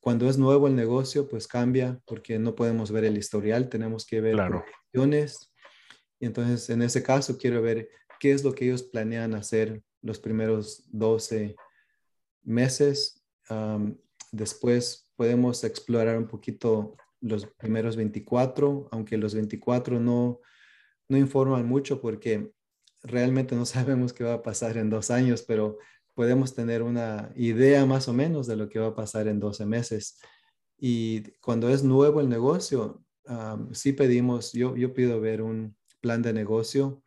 [0.00, 4.20] cuando es nuevo el negocio, pues cambia porque no podemos ver el historial, tenemos que
[4.20, 4.64] ver claro.
[6.20, 10.18] Y entonces, en ese caso, quiero ver qué es lo que ellos planean hacer los
[10.18, 11.56] primeros 12
[12.42, 13.24] meses.
[14.32, 20.40] después podemos explorar un poquito los primeros 24, aunque los 24 no,
[21.08, 22.52] no informan mucho porque
[23.02, 25.78] realmente no sabemos qué va a pasar en dos años, pero
[26.14, 29.66] podemos tener una idea más o menos de lo que va a pasar en 12
[29.66, 30.18] meses.
[30.76, 33.04] Y cuando es nuevo el negocio,
[33.72, 37.02] sí pedimos, yo, yo pido ver un plan de negocio.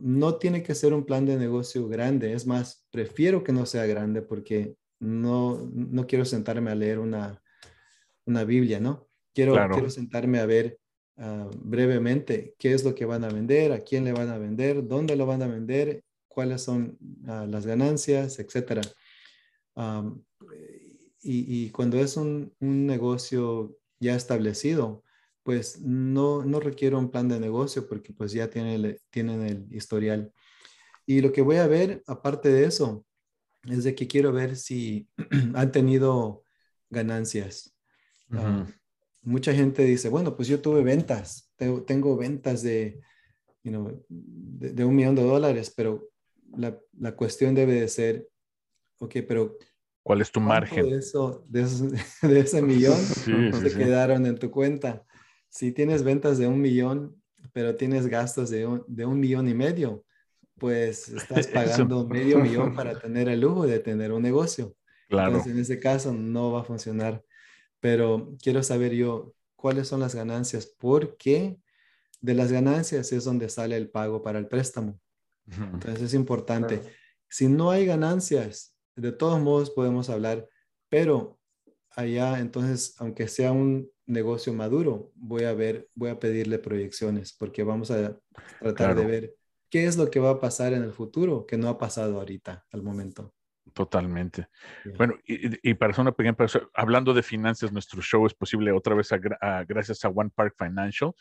[0.00, 3.86] No tiene que ser un plan de negocio grande, es más, prefiero que no sea
[3.86, 7.42] grande porque no, no quiero sentarme a leer una,
[8.26, 9.08] una Biblia, ¿no?
[9.34, 10.80] Quiero, quiero sentarme a ver
[11.22, 14.88] Ah, brevemente qué es lo que van a vender, a quién le van a vender,
[14.88, 18.80] dónde lo van a vender, cuáles son ah, las ganancias, etcétera.
[21.22, 25.04] y, cuando es un, negocio ya establecido,
[25.42, 30.32] pues no, no requiere un plan de negocio porque pues ya tienen tienen el historial.
[31.06, 33.04] Y lo que voy a ver, aparte de eso,
[33.64, 35.08] es de que quiero ver si
[35.54, 36.44] han tenido
[36.88, 37.74] ganancias
[39.22, 43.00] mucha gente dice, bueno, pues yo tuve ventas, tengo, ventas de,
[43.62, 46.08] de, un millón de dólares, pero
[46.56, 48.28] la, la, cuestión debe de ser,
[48.98, 49.56] ok, pero...
[50.02, 50.88] ¿Cuál es tu margen?
[50.88, 51.62] De, eso, de,
[52.40, 55.04] ese millón se quedaron en tu cuenta.
[55.50, 59.54] Si tienes ventas de un millón, pero tienes gastos de un, de un millón y
[59.54, 60.04] medio,
[60.58, 64.74] pues estás pagando medio millón para tener el lujo de tener un negocio.
[65.08, 65.28] Claro.
[65.28, 67.22] Entonces, en ese caso no va a funcionar
[67.80, 71.58] pero quiero saber yo cuáles son las ganancias, porque
[72.20, 75.00] de las ganancias es donde sale el pago para el préstamo.
[75.46, 76.80] Entonces es importante.
[77.28, 80.46] Si no hay ganancias, de todos modos podemos hablar,
[80.88, 81.38] pero
[81.90, 87.62] allá entonces, aunque sea un negocio maduro, voy a ver, voy a pedirle proyecciones porque
[87.62, 88.18] vamos a
[88.60, 89.34] tratar de ver
[89.70, 92.66] qué es lo que va a pasar en el futuro que no ha pasado ahorita
[92.72, 93.32] al momento.
[93.72, 94.48] Totalmente.
[94.96, 96.36] Bueno, y, para hacer una pequeña
[96.74, 99.10] hablando de finanzas, nuestro show es posible otra vez
[99.68, 101.12] gracias a One Park Financial,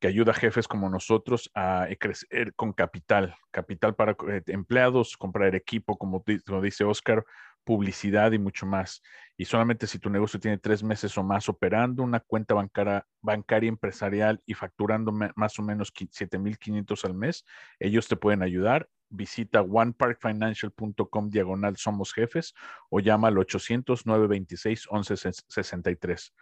[0.00, 5.54] que ayuda a jefes como nosotros a crecer con capital, capital para eh, empleados, comprar
[5.54, 7.24] equipo, como, como dice Oscar,
[7.64, 9.02] publicidad y mucho más.
[9.36, 13.68] Y solamente si tu negocio tiene tres meses o más operando una cuenta bancaria, bancaria
[13.68, 17.44] empresarial y facturando más o menos 7.500 al mes,
[17.78, 18.88] ellos te pueden ayudar.
[19.08, 22.54] Visita oneparkfinancial.com diagonal somos jefes
[22.88, 26.32] o llama al 800-926-1163.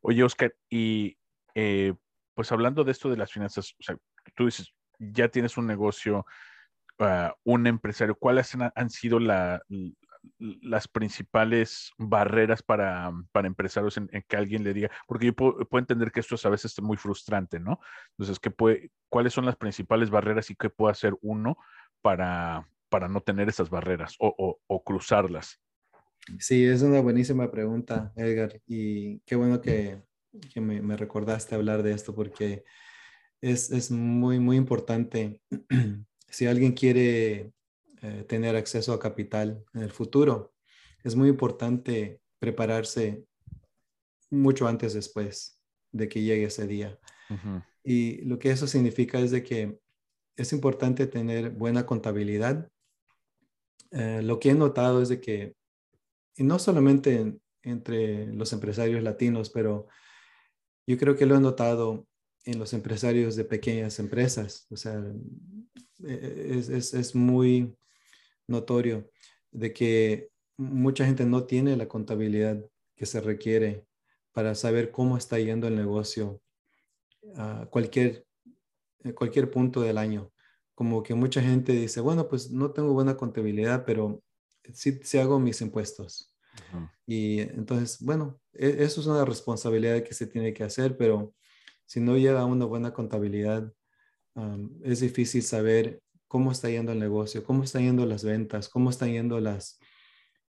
[0.00, 1.18] Oye, Oscar, y
[1.54, 1.92] eh,
[2.34, 3.96] pues hablando de esto de las finanzas, o sea,
[4.34, 6.26] tú dices, ya tienes un negocio,
[6.98, 9.62] ah, un empresario, ¿cuáles han, sido la,
[10.38, 16.12] las principales barreras para, para empresarios en, que alguien le diga, porque yo puedo, entender
[16.12, 17.80] que esto es a veces muy frustrante, ¿no?
[18.10, 21.56] Entonces, ¿qué puede, ¿cuáles son las principales barreras y qué puede hacer uno
[22.02, 25.60] para, para no tener esas barreras o, o, cruzarlas?
[26.38, 30.02] Sí, es una buenísima pregunta, Edgar, y qué bueno que,
[30.52, 32.64] que me, me, recordaste hablar de esto porque
[33.40, 35.40] es, es muy, muy importante.
[36.28, 37.52] si alguien quiere
[38.06, 40.52] eh, tener acceso a capital en el futuro.
[41.02, 43.24] Es muy importante prepararse
[44.28, 45.58] mucho antes después
[45.90, 46.98] de que llegue ese día.
[47.82, 49.78] Y lo que eso significa es de que
[50.36, 52.68] es importante tener buena contabilidad.
[53.90, 55.56] Eh, lo que he notado es de que,
[56.36, 59.88] y no solamente entre los empresarios latinos, pero
[60.86, 62.06] yo creo que lo he notado
[62.44, 64.66] en los empresarios de pequeñas empresas.
[64.68, 65.02] O sea,
[66.06, 67.74] e-, es, es, es muy
[68.46, 69.10] notorio
[69.50, 73.86] de que mucha gente no tiene la contabilidad que se requiere
[74.32, 76.40] para saber cómo está yendo el negocio
[77.36, 78.26] a cualquier,
[79.14, 80.32] cualquier punto del año.
[80.74, 84.22] Como que mucha gente dice, bueno, pues no tengo buena contabilidad, pero
[84.72, 86.34] sí, hago mis impuestos.
[87.06, 91.34] Y entonces, bueno, e, eso es una responsabilidad que se tiene que hacer, pero
[91.84, 93.72] si no lleva una buena contabilidad,
[94.82, 96.02] es difícil saber
[96.34, 99.78] cómo está yendo el negocio, cómo están yendo las ventas, cómo están yendo las,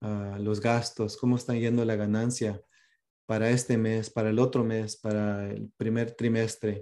[0.02, 2.60] ah, los gastos, cómo está yendo la ganancia
[3.28, 6.82] para este mes, para el otro mes, para el primer trimestre.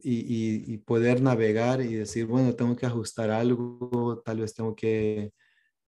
[0.00, 5.32] Y, poder navegar y decir, bueno, tengo que ajustar algo, tal vez tengo que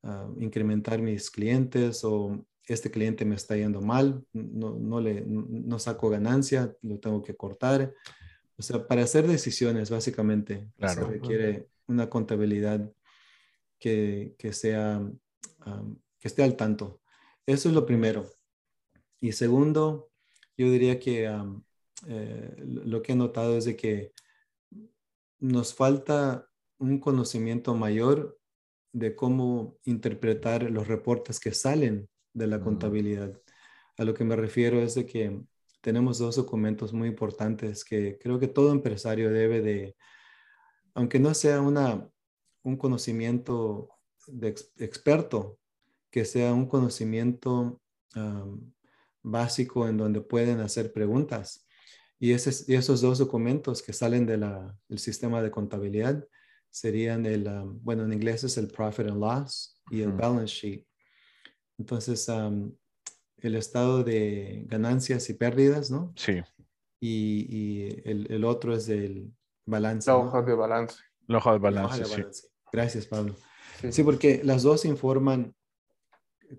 [0.03, 5.79] ah, incrementar mis clientes o este cliente me está yendo mal, no, no, le, no
[5.79, 7.95] saco ganancia, lo tengo que cortar.
[8.57, 12.92] O sea, para hacer decisiones, básicamente, se requiere una contabilidad
[13.79, 15.03] que, sea,
[16.18, 17.01] que esté al tanto.
[17.47, 18.31] Eso es lo primero.
[19.20, 20.11] Y segundo,
[20.57, 21.31] yo diría que
[22.07, 24.12] eh, lo que he notado es de que
[25.38, 28.38] nos falta un conocimiento mayor
[28.92, 33.38] de cómo interpretar los reportes que salen de la contabilidad.
[33.99, 35.40] A lo que me refiero es de que
[35.81, 39.97] tenemos dos documentos muy importantes que creo que todo empresario debe de,
[40.95, 42.09] aunque no sea una,
[42.63, 43.91] un conocimiento
[44.27, 45.59] de experto,
[46.11, 47.81] que sea un conocimiento
[49.23, 51.67] básico en donde pueden hacer preguntas.
[52.21, 56.27] Y, esos dos documentos que salen del sistema de contabilidad
[56.71, 57.49] serían el,
[57.83, 60.87] bueno, en inglés es el Profit and Loss y el Balance Sheet.
[61.79, 62.29] Entonces,
[63.39, 66.13] el estado de ganancias y pérdidas, ¿no?
[66.17, 66.41] Sí.
[67.01, 69.33] Y, el, otro es el
[69.66, 70.11] balance.
[70.11, 70.96] La hoja de balance.
[71.27, 72.48] La hoja de balance, sí.
[72.72, 73.35] Gracias, Pablo.
[73.90, 75.55] sí, porque las dos informan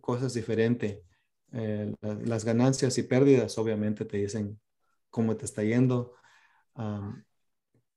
[0.01, 0.99] cosas diferentes.
[1.51, 4.59] Eh, las ganancias y pérdidas obviamente te dicen
[5.09, 6.13] cómo te está yendo,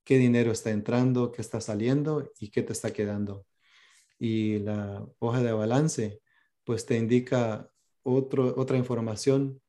[0.04, 3.46] qué dinero está entrando, qué está saliendo y qué te está quedando.
[4.18, 6.20] Y la hoja de balance
[6.64, 7.70] pues te indica
[8.02, 9.60] otro, otra información,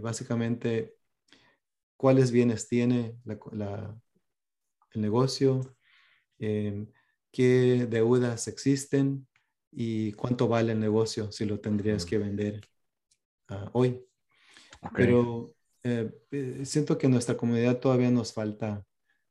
[0.00, 0.98] básicamente
[1.98, 3.18] cuáles bienes tiene
[4.98, 5.76] el negocio,
[6.38, 6.86] em,
[7.32, 9.28] qué deudas existen,
[9.70, 12.60] y cuánto vale el negocio si lo tendrías que vender
[13.48, 14.04] ah, hoy.
[14.94, 15.50] Pero
[15.84, 18.84] eh, eh, siento que en nuestra comunidad todavía nos falta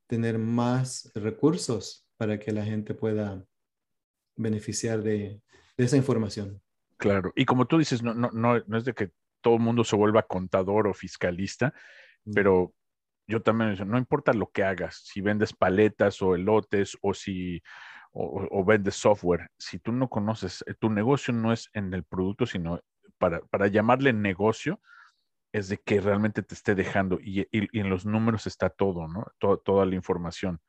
[0.08, 3.46] tener más recursos para que la gente pueda
[4.36, 5.42] beneficiar de,
[5.78, 6.62] esa información.
[6.98, 9.84] Claro, y como tú dices, no, no, no, no es de que todo el mundo
[9.84, 11.74] se vuelva contador o fiscalista,
[12.26, 12.34] mm.
[12.34, 12.74] pero
[13.28, 17.62] yo también, no importa lo que hagas, si vendes paletas o elotes o si
[18.14, 22.04] o, o vendes software, si tú no conoces, eh, tu negocio no es en el
[22.04, 22.82] producto, sino
[23.18, 24.80] para, para llamarle negocio,
[25.52, 29.26] es de que realmente te esté dejando y, en los números está todo, ¿no?
[29.40, 30.60] toda la información.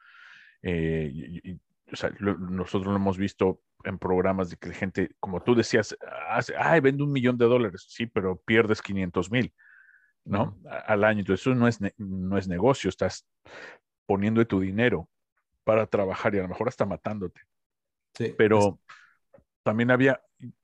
[0.62, 1.58] Eh,
[2.20, 5.96] nosotros lo hemos visto en programas de que la gente, como tú decías,
[6.28, 9.54] hace, ay, vende un millón de dólares, sí, pero pierdes 500 mil,
[10.24, 10.58] ¿no?
[10.86, 11.20] Al año.
[11.20, 13.26] Entonces, eso no es, no es negocio, estás
[14.06, 15.08] poniendo tu dinero
[15.64, 17.42] para trabajar y a lo mejor hasta matándote.
[18.14, 18.80] Sí, Pero
[19.62, 20.20] también había,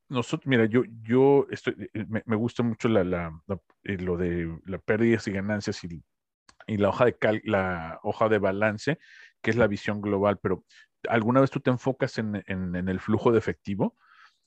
[0.08, 3.40] nosotros, mira, yo, yo estoy, eh, me, gusta mucho la, la,
[3.82, 6.02] eh, lo de las pérdidas y ganancias y,
[6.66, 8.98] y la hoja de cal, la hoja de balance,
[9.42, 10.64] que es la visión global, pero
[11.08, 13.96] ¿alguna vez tú te enfocas en, en, en el flujo de efectivo?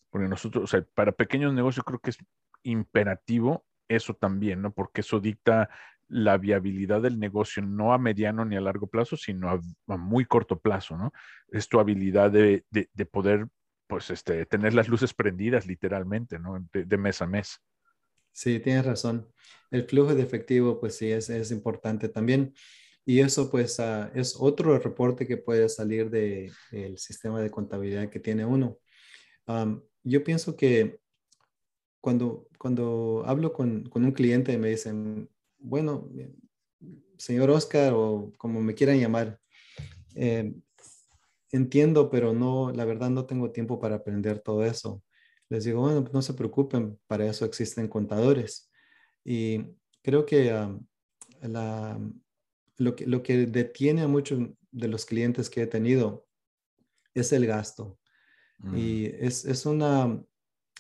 [0.10, 2.18] Porque nosotros, o sea, para pequeños negocios creo que es
[2.64, 4.74] imperativo eso también, ¿no?
[4.74, 5.70] Porque eso dicta
[6.10, 10.60] la viabilidad del negocio no a mediano ni a largo plazo, sino a, muy corto
[10.60, 11.12] plazo, ¿no?
[11.50, 12.64] Es tu habilidad de,
[13.12, 13.48] poder,
[13.88, 16.66] pues, este, tener las luces prendidas literalmente, ¿no?
[16.72, 17.60] De, mes a mes.
[18.32, 19.28] Sí, tienes razón.
[19.72, 22.54] El flujo de efectivo, pues sí, es, es importante también.
[23.04, 28.20] Y eso, pues, ah, es otro reporte que puede salir del sistema de contabilidad que
[28.20, 28.78] tiene uno.
[30.04, 31.00] yo pienso que
[32.02, 35.30] cuando, cuando hablo con, con un cliente y me dicen,
[35.60, 36.10] bueno,
[37.18, 39.40] señor Oscar o como me quieran llamar,
[40.16, 40.54] eh,
[41.52, 45.04] entiendo, pero no, la verdad no tengo tiempo para aprender todo eso.
[45.50, 48.70] Les digo, bueno, no se preocupen, para eso existen contadores.
[49.24, 49.66] Y
[50.02, 50.52] creo que
[51.42, 52.00] la,
[52.78, 54.40] lo, que, lo que detiene a muchos
[54.72, 56.26] de los clientes que he tenido
[57.14, 57.98] es el gasto.
[58.74, 59.26] Y mm.
[59.26, 60.22] es, es una,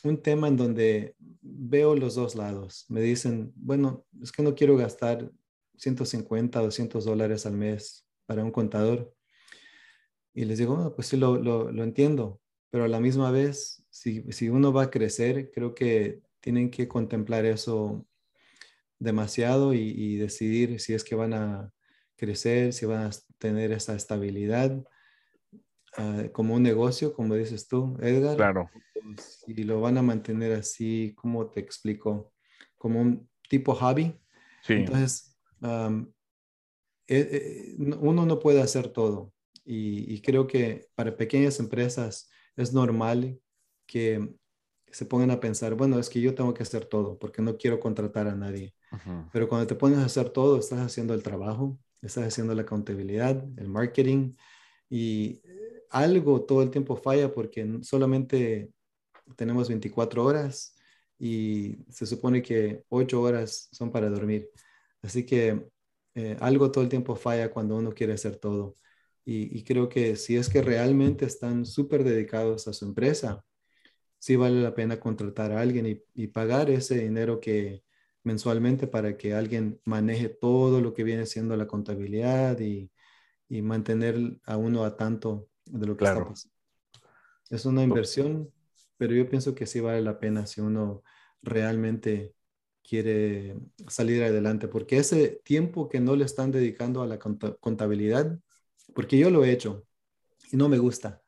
[0.03, 2.85] un tema en donde veo los dos lados.
[2.89, 5.31] Me dicen, bueno, es que no quiero gastar
[5.77, 9.13] 150, 200 dólares al mes para un contador.
[10.33, 14.49] Y les digo, pues sí, lo, lo, entiendo, pero a la misma vez, si, si,
[14.49, 18.05] uno va a crecer, creo que tienen que contemplar eso
[18.99, 21.71] demasiado y, y decidir si es que van a
[22.15, 24.83] crecer, si van a tener esa estabilidad
[25.97, 28.35] Ah, como un negocio, como dices tú, Edgar.
[28.35, 28.69] Claro.
[29.47, 32.33] Y lo van a mantener así, como te explico,
[32.77, 34.15] como un tipo hobby.
[34.61, 34.73] Sí.
[34.73, 36.05] Entonces, eh,
[37.07, 39.33] eh, uno no puede hacer todo.
[39.65, 43.37] Y, creo que para pequeñas empresas es normal
[43.85, 44.35] que
[44.89, 47.79] se pongan a pensar, bueno, es que yo tengo que hacer todo porque no quiero
[47.79, 48.73] contratar a nadie.
[49.33, 53.43] Pero cuando te pones a hacer todo, estás haciendo el trabajo, estás haciendo la contabilidad,
[53.57, 54.35] el marketing
[54.89, 55.41] y
[55.91, 58.71] algo todo el tiempo falla porque solamente
[59.35, 60.75] tenemos 24 horas
[61.19, 64.49] y se supone que 8 horas son para dormir.
[65.01, 65.67] Así que
[66.15, 68.75] eh, algo todo el tiempo falla cuando uno quiere hacer todo.
[69.25, 73.43] Y, creo que si es que realmente están súper dedicados a su empresa,
[74.19, 77.83] sí vale la pena contratar a alguien y, pagar ese dinero que
[78.23, 82.91] mensualmente para que alguien maneje todo lo que viene siendo la contabilidad y,
[83.49, 86.33] y mantener a uno a tanto de lo que claro.
[87.49, 88.51] Es una inversión,
[88.97, 91.03] pero yo pienso que sí vale la pena si uno
[91.41, 92.33] realmente
[92.83, 93.57] quiere
[93.87, 98.39] salir adelante, porque ese tiempo que no le están dedicando a la contabilidad,
[98.93, 99.85] porque yo lo he hecho
[100.51, 101.21] y no me gusta,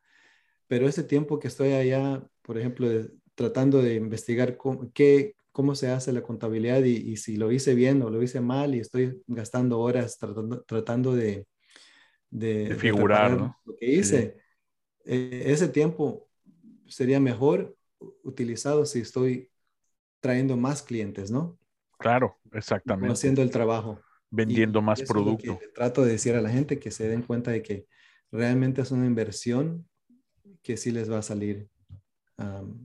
[0.66, 2.88] pero ese tiempo que estoy allá, por ejemplo,
[3.34, 8.02] tratando de investigar cómo, qué, cómo se hace la contabilidad y, si lo hice bien
[8.02, 11.46] o lo hice mal y estoy gastando horas tratando, tratando de,
[12.30, 14.38] de, figurar lo que hice,
[15.04, 16.28] eh, ese tiempo
[16.86, 17.76] sería mejor
[18.22, 19.50] utilizado si estoy
[20.20, 21.58] trayendo más clientes, ¿no?
[21.98, 23.12] Claro, exactamente.
[23.12, 24.00] Haciendo el trabajo.
[24.30, 25.58] Vendiendo más producto.
[25.74, 27.86] trato de decir a la gente que se den cuenta de que
[28.30, 29.88] realmente es una inversión
[30.62, 31.68] que sí les va a salir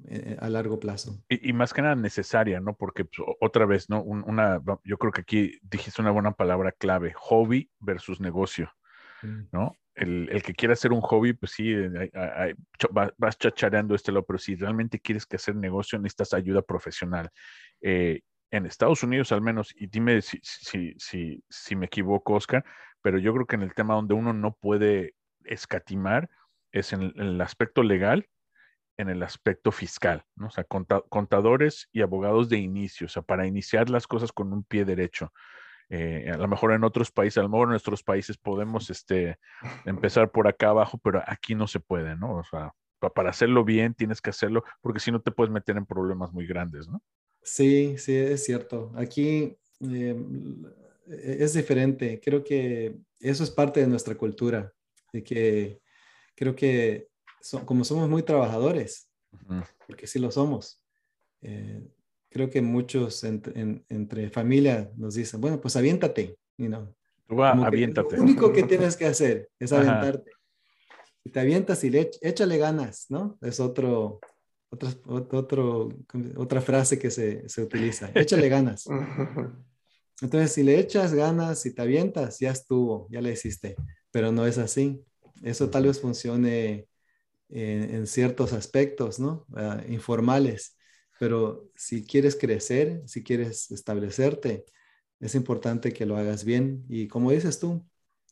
[0.08, 1.24] eh, a largo plazo.
[1.30, 2.76] Y, más que nada necesaria, ¿no?
[2.76, 4.04] Porque pues, otra vez, ¿no?
[4.04, 8.70] una, yo creo que aquí dijiste una buena palabra clave, hobby versus negocio.
[9.52, 9.76] ¿No?
[9.94, 11.74] El, el, que quiera hacer un hobby, pues sí,
[12.98, 17.30] vas chachareando este lado, pero si realmente quieres que hacer negocio, necesitas ayuda profesional.
[17.82, 22.64] Eh, en Estados Unidos al menos, y dime si, si, si, si me equivoco, Oscar,
[23.02, 26.30] pero yo creo que en el tema donde uno no puede escatimar
[26.72, 28.28] es en el aspecto legal
[28.98, 30.48] en el aspecto fiscal, ¿no?
[30.48, 34.64] O sea, contadores y abogados de inicio, o sea, para iniciar las cosas con un
[34.64, 35.34] pie derecho.
[35.90, 39.38] Eh, a lo mejor en otros países, a lo mejor en nuestros países podemos este,
[39.86, 42.38] empezar por acá abajo, pero aquí no se puede, ¿no?
[42.38, 42.74] O sea,
[43.14, 46.48] para hacerlo bien tienes que hacerlo, porque si no te puedes meter en problemas muy
[46.48, 47.02] grandes, ¿no?
[47.44, 48.92] Sí, sí, es cierto.
[48.96, 50.66] Aquí em,
[51.08, 52.20] e-, es diferente.
[52.24, 54.74] Creo que eso es parte de nuestra cultura,
[55.14, 55.82] de que
[56.36, 57.08] creo que
[57.66, 59.10] como somos muy trabajadores,
[59.86, 60.82] porque sí lo somos,
[61.42, 61.88] eh,
[62.36, 66.94] creo que muchos entre familia nos dicen, bueno, pues aviéntate, you know.
[67.26, 68.18] Tú va, aviéntate.
[68.18, 70.32] Lo único que tienes que hacer es aventarte.
[71.24, 73.38] Y te avientas y le échale ganas, ¿no?
[73.42, 74.20] Es otro,
[74.70, 74.90] otro,
[75.32, 75.90] otro,
[76.36, 78.12] otra frase que se, se utiliza.
[78.14, 78.86] Échale ganas.
[80.22, 83.78] Entonces, si le echas ganas y te avientas, ya estuvo, ya le hiciste.
[84.12, 85.02] Pero no es así.
[85.42, 86.90] Eso tal vez funcione
[87.48, 89.46] en, ciertos aspectos, ¿no?
[89.56, 90.75] Ah, informales.
[91.20, 94.66] Pero si quieres crecer, si quieres establecerte,
[95.20, 96.86] es importante que lo hagas bien.
[96.90, 97.86] Y como dices tú,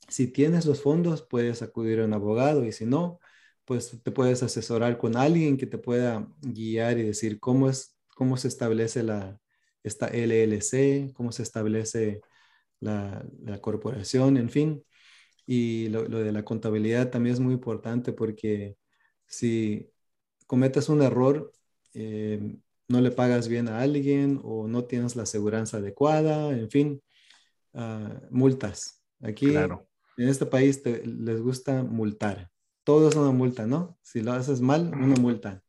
[0.09, 3.19] si tienes los fondos, puedes acudir a un abogado y si no,
[3.65, 8.37] pues te puedes asesorar con alguien que te pueda guiar y decir cómo es cómo
[8.37, 9.39] se establece la
[9.83, 12.21] esta LLC, cómo se establece
[12.79, 13.25] la,
[13.61, 14.85] corporación, en fin.
[15.45, 18.77] Y lo, lo, de la contabilidad también es muy importante porque
[19.27, 19.91] si
[20.47, 21.51] cometes un error,
[21.93, 22.57] eh,
[22.87, 27.03] no le pagas bien a alguien o no tienes la aseguranza adecuada, en fin,
[27.73, 29.03] ah, multas.
[29.21, 32.49] Aquí en este país les gusta multar.
[32.83, 33.97] Todo es una multa, ¿no?
[34.01, 35.63] Si lo haces mal, una multa.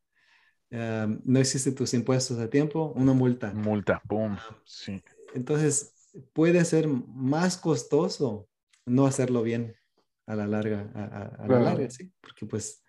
[0.72, 3.52] Ah, no existe tus impuestos a tiempo, una multa.
[3.54, 5.02] Multa, boom, sí.
[5.34, 5.94] Entonces,
[6.32, 8.48] puede ser más costoso
[8.86, 9.74] no hacerlo bien
[10.26, 12.83] a la larga, a, la larga, sí, porque pues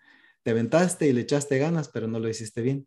[0.46, 2.86] te aventaste y le echaste ganas, pero no lo hiciste bien.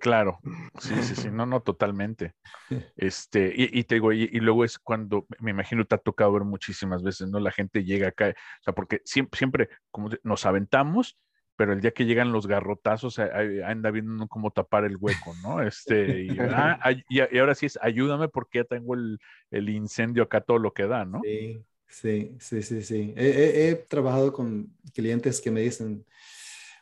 [0.00, 0.38] Claro,
[0.80, 2.32] sí, sí, sí, no, no, totalmente.
[2.96, 7.02] Este, y, te digo, y, luego es cuando, me imagino, te ha tocado ver muchísimas
[7.02, 7.38] veces, ¿no?
[7.38, 11.18] La gente llega acá, o sea, porque siempre, siempre como nos aventamos,
[11.54, 15.60] pero el día que llegan los garrotazos, anda viendo cómo tapar el hueco, ¿no?
[15.60, 16.28] Este, y,
[16.80, 19.18] ah, y, ahora sí es, ayúdame porque ya tengo el,
[19.50, 21.20] el, incendio acá todo lo que da, ¿no?
[21.22, 23.12] Sí, sí, sí, sí, sí.
[23.18, 26.06] he trabajado con clientes que me dicen,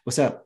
[0.05, 0.43] o sea,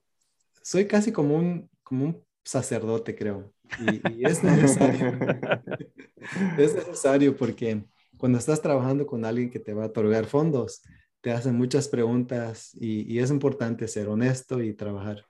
[0.62, 3.52] soy casi como un, como un sacerdote, creo.
[3.80, 5.18] Y, es necesario.
[6.58, 7.84] es necesario porque
[8.16, 10.82] cuando estás trabajando con alguien que te va a otorgar fondos,
[11.20, 15.24] te hacen muchas preguntas y, es importante ser honesto y trabajar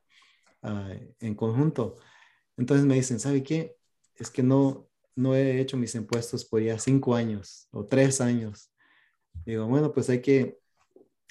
[0.62, 1.96] ah, en conjunto.
[2.56, 3.76] Entonces me dicen, ¿sabe qué?
[4.14, 8.70] Es que no, no he hecho mis impuestos por ya cinco años o tres años.
[9.44, 10.58] Digo, bueno, pues hay que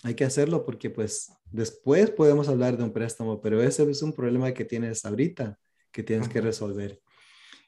[0.05, 4.13] hay que hacerlo porque pues después podemos hablar de un préstamo, pero ese es un
[4.13, 5.59] problema que tienes ahorita
[5.91, 7.01] que tienes que resolver.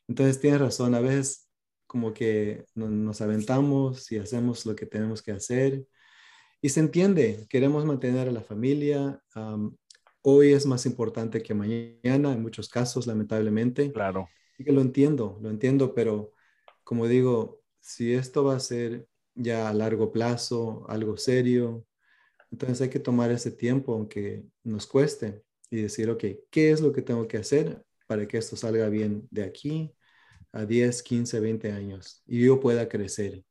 [0.07, 1.49] Entonces tienes razón, a veces
[1.87, 5.87] como que nos aventamos y hacemos lo que tenemos que hacer
[6.61, 9.19] y se entiende, queremos mantener a la familia.
[10.21, 13.91] hoy es más importante que mañana en muchos casos, lamentablemente.
[13.91, 14.29] Claro.
[14.59, 16.33] Y que lo entiendo, lo entiendo, pero
[16.83, 21.87] como digo, si esto va a ser ya a largo plazo, algo serio,
[22.51, 26.91] entonces hay que tomar ese tiempo, aunque nos cueste, y decir, ok, ¿qué es lo
[26.91, 29.93] que tengo que hacer para que esto salga bien de aquí
[30.53, 33.43] a 10, 15, 20 años y yo pueda crecer?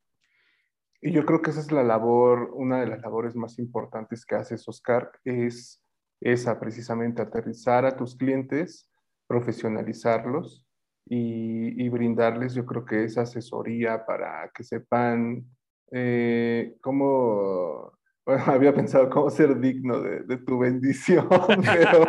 [1.01, 4.35] Y yo creo que esa es la labor, una de las labores más importantes que
[4.35, 5.81] haces, Oscar, es
[6.19, 8.89] esa precisamente, aterrizar a tus clientes,
[9.27, 10.65] profesionalizarlos
[11.05, 15.45] y, brindarles, yo creo que esa asesoría para que sepan
[15.91, 17.93] eh, cómo,
[18.27, 21.27] bueno, había pensado cómo ser digno de, tu bendición,
[21.65, 22.05] pero,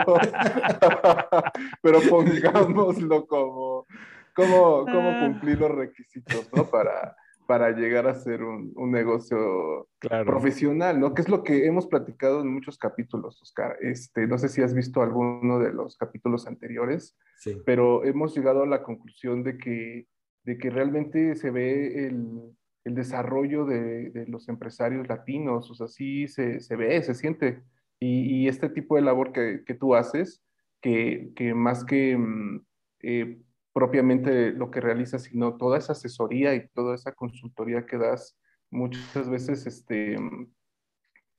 [1.83, 3.87] pero pongámoslo como,
[4.35, 5.21] cómo, cómo ah.
[5.25, 6.65] cumplir los requisitos, ¿no?
[6.65, 7.17] Para,
[7.47, 11.15] para llegar a ser un, un negocio profesional, ¿no?
[11.15, 13.77] Que es lo que hemos platicado en muchos capítulos, Oscar.
[13.81, 17.17] Este, no sé si has visto alguno de los capítulos anteriores,
[17.65, 20.09] pero hemos llegado a la conclusión de que,
[20.43, 25.89] de que realmente se ve el, el desarrollo de, de, los empresarios latinos, o sea,
[25.89, 27.63] sí se, se ve, se siente.
[28.01, 30.43] Y, este tipo de labor que, que tú haces,
[30.81, 32.17] que, que más que...
[32.17, 32.61] Mm,
[33.03, 33.39] eh,
[33.79, 38.37] propiamente lo que realizas, sino toda esa asesoría y toda esa consultoría que das
[38.71, 40.17] muchas veces este,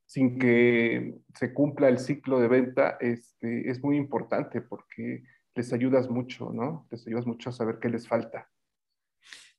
[0.05, 5.23] sin que se cumpla el ciclo de venta, este, es muy importante porque
[5.53, 6.87] les ayudas mucho, ¿no?
[6.91, 8.49] Les ayudas mucho a saber qué les falta.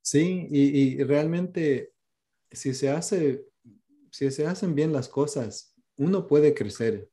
[0.03, 1.92] Sí, y, realmente
[2.51, 3.46] si se hace,
[4.11, 7.11] si se hacen bien las cosas, uno puede crecer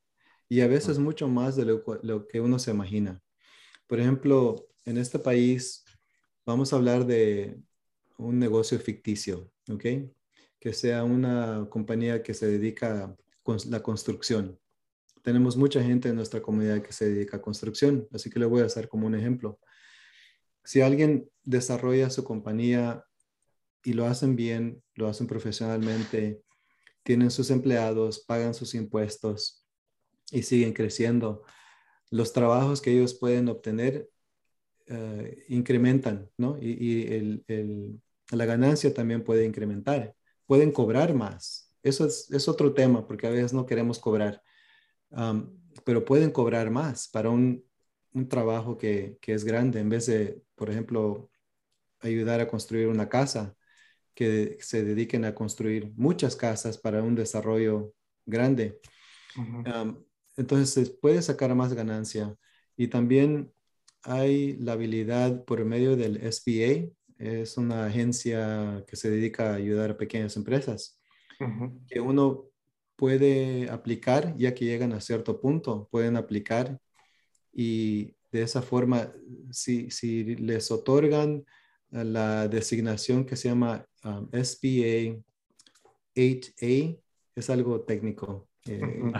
[0.49, 3.21] y a veces mucho más de lo, lo que uno se imagina.
[3.87, 5.83] Por ejemplo, en este país
[6.45, 7.61] vamos a hablar de
[8.17, 9.83] un negocio ficticio, ¿ok?
[10.59, 13.15] Que sea una compañía que se dedica a
[13.69, 14.59] la construcción.
[15.23, 18.61] Tenemos mucha gente en nuestra comunidad que se dedica a construcción, así que le voy
[18.61, 19.59] a hacer como un ejemplo.
[20.63, 23.05] Si alguien desarrolla su compañía
[23.83, 26.43] y lo hacen bien, lo hacen profesionalmente,
[27.03, 29.65] tienen sus empleados, pagan sus impuestos
[30.29, 31.43] y siguen creciendo,
[32.11, 34.09] los trabajos que ellos pueden obtener
[34.87, 36.57] eh, incrementan, ¿no?
[36.59, 37.43] Y,
[38.31, 40.13] la ganancia también puede incrementar.
[40.45, 41.73] Pueden cobrar más.
[41.81, 44.43] Eso es, otro tema, porque a veces no queremos cobrar,
[45.85, 47.65] pero pueden cobrar más para un,
[48.27, 51.29] trabajo que, es grande, en vez de, por ejemplo,
[51.99, 53.55] ayudar a construir una casa,
[54.13, 57.93] que se dediquen a construir muchas casas para un desarrollo
[58.25, 58.79] grande.
[60.35, 62.35] entonces, puede sacar más ganancia.
[62.75, 63.51] Y también
[64.03, 66.89] hay la habilidad por medio del SBA,
[67.19, 70.99] es una agencia que se dedica a ayudar a pequeñas empresas,
[71.87, 72.45] que uno
[72.95, 76.79] puede aplicar ya que llegan a cierto punto, pueden aplicar.
[77.53, 79.13] Y de esa forma,
[79.51, 81.45] si, si les otorgan
[81.91, 85.21] la designación que se llama um, SBA
[86.15, 86.99] 8A,
[87.35, 88.47] es algo técnico.
[88.65, 89.11] Eh,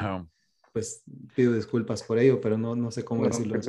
[0.74, 1.03] pues
[1.36, 3.59] pido disculpas por ello, pero no, no sé cómo decirlo.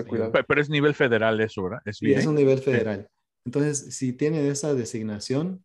[0.47, 1.81] Pero, es nivel federal eso, ¿verdad?
[1.85, 3.09] Es, es un nivel federal.
[3.45, 5.65] Entonces, si tienen esa designación,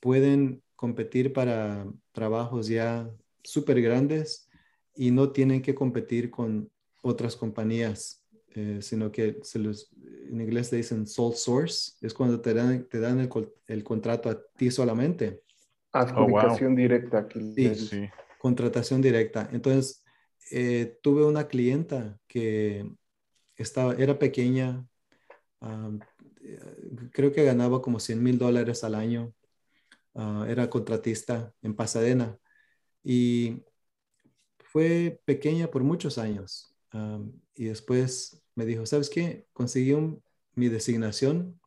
[0.00, 3.08] pueden competir para trabajos ya
[3.42, 4.48] súper grandes
[4.96, 6.70] y no tienen que competir con
[7.02, 8.23] otras compañías,
[8.56, 9.90] eh, sino que se los,
[10.28, 13.28] en inglés le dicen sole source, es cuando te dan, te dan el,
[13.66, 15.42] el contrato a ti solamente.
[15.90, 17.28] Adjudicación oh, directa.
[17.32, 19.48] sí, sí, contratación directa.
[19.50, 20.04] Entonces,
[20.52, 22.88] eh, tuve una clienta que
[23.56, 24.86] estaba, era pequeña,
[27.10, 29.34] creo que ganaba como 100 mil dólares al año,
[30.14, 32.38] ah, era contratista en Pasadena
[33.02, 33.64] y
[34.58, 36.70] fue pequeña por muchos años.
[37.56, 39.46] y después me dijo, ¿sabes qué?
[39.52, 39.94] Conseguí
[40.54, 41.60] mi designación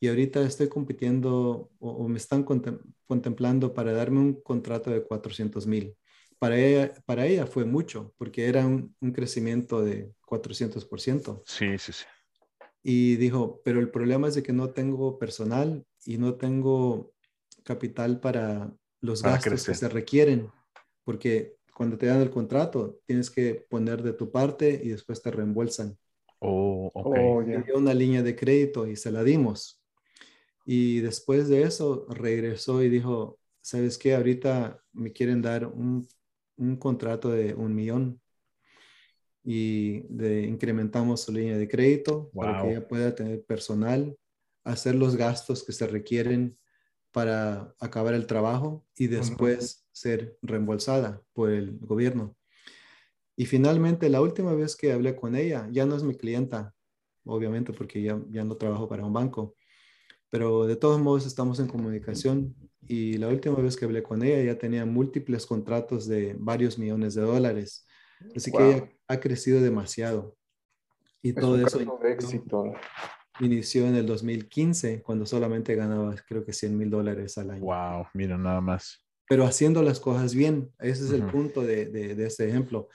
[0.00, 2.44] y ahorita estoy compitiendo o, me están
[3.06, 5.96] contemplando para darme un contrato de 400 mil
[6.38, 11.42] para ella, para ella fue mucho, porque era un, crecimiento de 400%.
[11.46, 12.04] Sí, sí, sí.
[12.82, 17.12] Y dijo, pero el problema es de que no tengo personal y no tengo
[17.64, 20.50] capital para los gastos que se requieren,
[21.04, 25.30] porque cuando te dan el contrato tienes que poner de tu parte y después te
[25.30, 25.98] reembolsan.
[26.40, 27.06] Oh, ok.
[27.06, 27.44] Oh,
[27.76, 29.82] una línea de crédito y se la dimos.
[30.64, 34.14] Y después de eso regresó y dijo, ¿sabes qué?
[34.14, 36.06] Ahorita me quieren dar un
[36.56, 38.20] un contrato de un millón
[39.44, 44.16] y de, incrementamos su línea de crédito para que ella pueda tener personal,
[44.64, 46.58] hacer los gastos que se requieren
[47.12, 52.36] para acabar el trabajo y después ser reembolsada por el gobierno.
[53.36, 56.74] Y finalmente, la última vez que hablé con ella, ya no es mi clienta,
[57.24, 59.54] obviamente porque ya, ya no trabajo para un banco,
[60.30, 62.54] pero de todos modos estamos en comunicación
[62.86, 67.14] y la última vez que hablé con ella ya tenía múltiples contratos de varios millones
[67.14, 67.86] de dólares.
[68.34, 70.36] Así que ella ha crecido demasiado.
[71.22, 72.72] Y todo eso de éxito.
[73.40, 77.62] inició en el 2015 cuando solamente ganaba creo que 100 mil dólares al año.
[77.62, 79.04] Wow, mira nada más.
[79.28, 82.88] Pero haciendo las cosas bien, ese es el punto de, de, este ejemplo,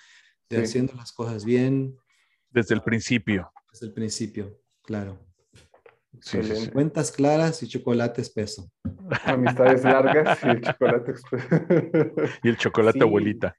[0.57, 1.95] de haciendo las cosas bien.
[2.49, 3.51] Desde el principio.
[3.71, 5.19] Desde el principio, claro.
[6.73, 8.69] Cuentas claras y chocolate espeso.
[9.23, 11.47] Amistades largas y el chocolate espeso.
[12.43, 13.55] y el chocolate abuelita.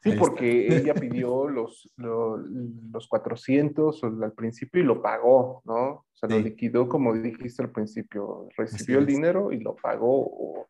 [0.00, 5.88] Sí, porque ella pidió los, los, 400 al principio y lo pagó, ¿no?
[5.90, 8.48] O sea, lo liquidó como dijiste al principio.
[8.56, 10.68] Recibió el dinero y lo pagó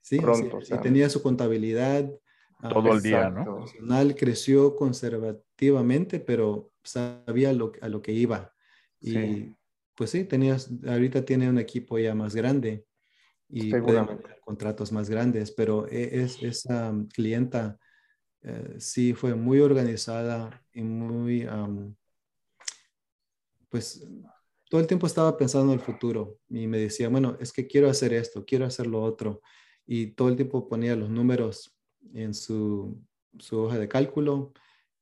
[0.00, 0.60] sí, pronto.
[0.60, 0.74] Sí.
[0.74, 2.08] y tenía su contabilidad.
[2.62, 3.58] Ah, Todo el día, ¿no?
[3.60, 8.52] Personal creció conservativamente, pero sabía lo, a lo que iba.
[9.00, 9.54] Y
[9.96, 12.86] pues sí, tenías, ahorita tiene un equipo ya más grande
[13.48, 13.72] y
[14.44, 17.78] contratos más grandes, pero e, es, esa clienta
[18.42, 21.46] eh, sí fue muy organizada y muy,
[23.68, 24.06] pues
[24.70, 27.90] todo el tiempo estaba pensando en el futuro y me decía, bueno, es que quiero
[27.90, 29.42] hacer esto, quiero hacer lo otro.
[29.84, 31.76] Y todo el tiempo ponía los números
[32.14, 33.00] en su,
[33.38, 34.52] su hoja de cálculo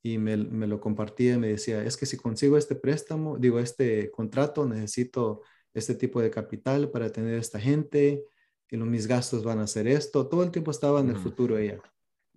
[0.03, 3.59] y me, me, lo compartía y me decía, es que si consigo este préstamo, digo,
[3.59, 5.42] este contrato, necesito
[5.74, 8.24] este tipo de capital para tener esta gente
[8.70, 10.28] y los, mis gastos van a ser esto.
[10.28, 11.80] Todo el tiempo estaba en el futuro ella.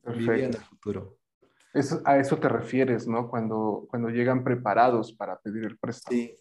[0.01, 0.33] Perfecto.
[0.33, 1.17] en el futuro.
[1.73, 3.29] Eso, a eso te refieres, ¿no?
[3.29, 6.17] Cuando, cuando llegan preparados para pedir el préstamo.
[6.17, 6.35] Sí,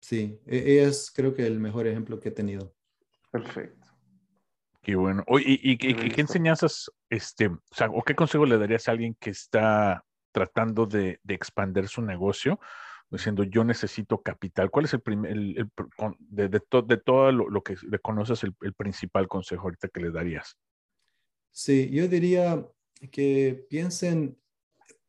[0.00, 0.40] sí.
[0.46, 2.74] E, ella es creo que el mejor ejemplo que he tenido.
[3.30, 3.81] Perfecto.
[4.82, 5.24] Qué bueno.
[5.38, 9.30] ¿Y, y, qué enseñanzas, este, o, sea, o qué consejo le darías a alguien que
[9.30, 12.58] está tratando de, de expandir su negocio?
[13.12, 14.70] diciendo yo necesito capital.
[14.70, 15.70] ¿Cuál es el primer, el,
[16.18, 20.10] de, de, de, todo lo, que le conoces, el, el, principal consejo ahorita que le
[20.10, 20.56] darías?
[21.50, 22.66] Sí, yo diría
[23.10, 24.38] que piensen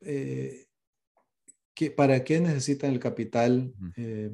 [0.00, 0.66] eh,
[1.74, 4.30] que, para qué necesitan el capital, eh,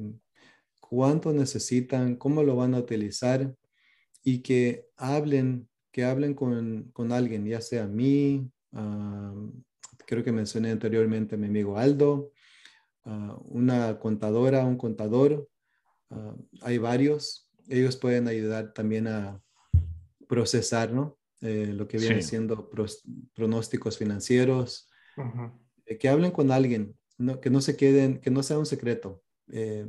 [0.81, 3.55] cuánto necesitan, cómo lo van a utilizar
[4.23, 8.49] y que hablen, que hablen con, con alguien, ya sea a mí,
[10.05, 12.31] creo que mencioné anteriormente a mi amigo Aldo,
[13.45, 15.49] una contadora, un contador,
[16.61, 19.41] hay varios, ellos pueden ayudar también a
[20.27, 21.17] procesar, ¿no?
[21.41, 22.69] Eh, lo que viene siendo
[23.33, 24.89] pronósticos financieros,
[25.85, 26.95] eh, que hablen con alguien,
[27.41, 29.23] que no se queden, que no sea un secreto.
[29.51, 29.85] Eh,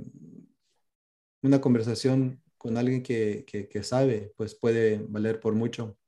[1.43, 5.98] una conversación con alguien que, que, sabe, pues puede valer por mucho.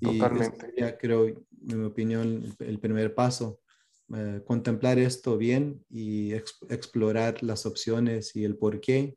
[0.00, 0.74] Totalmente.
[0.76, 1.46] Y ya creo, en
[1.80, 3.60] mi opinión, el primer paso.
[4.44, 9.16] contemplar esto bien y explorar las opciones y el por qué.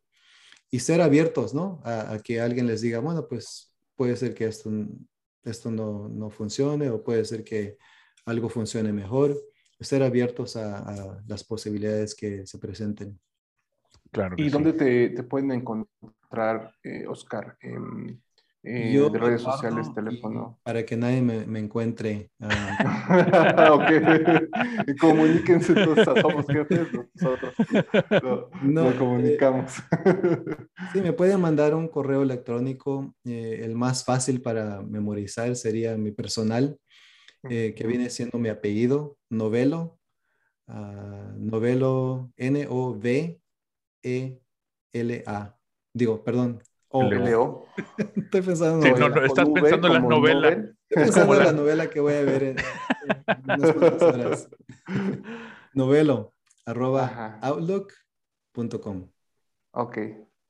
[0.70, 1.82] Y ser abiertos, ¿no?
[1.84, 4.70] A, a, que alguien les diga, bueno, pues puede ser que esto
[5.44, 7.78] esto no, no funcione o puede ser que
[8.26, 9.36] algo funcione mejor.
[9.80, 13.20] Estar abiertos a, las posibilidades que se presenten.
[14.12, 16.14] Claro ¿Y dónde te, te, pueden encontrar,
[16.84, 17.58] eh, Oscar?
[18.64, 20.60] Eh, de redes sociales, teléfono.
[20.62, 22.30] Para que nadie me, me encuentre.
[22.40, 22.46] Uh...
[23.74, 23.92] ok.
[25.00, 27.54] Comuníquense todos, somos jefes, nosotros
[28.24, 29.74] no, no comunicamos.
[30.94, 33.16] sí, me pueden mandar un correo electrónico.
[33.26, 36.78] Eh, el más fácil para memorizar sería mi personal,
[37.50, 39.98] eh, que viene siendo mi apellido, Novelo.
[40.68, 43.42] Uh, novelo, N-O-V-E-L-A.
[45.94, 47.66] Digo, perdón, o Leo.
[48.16, 50.50] Estoy pensando, sí, no, no, estás pensando en la novela.
[50.50, 52.58] Estoy pensando en la novela que voy a ver en,
[53.46, 54.50] unas cuantas horas.
[55.74, 56.34] Novelo,
[56.66, 59.10] arroba outlook.com.
[59.72, 59.98] Ok.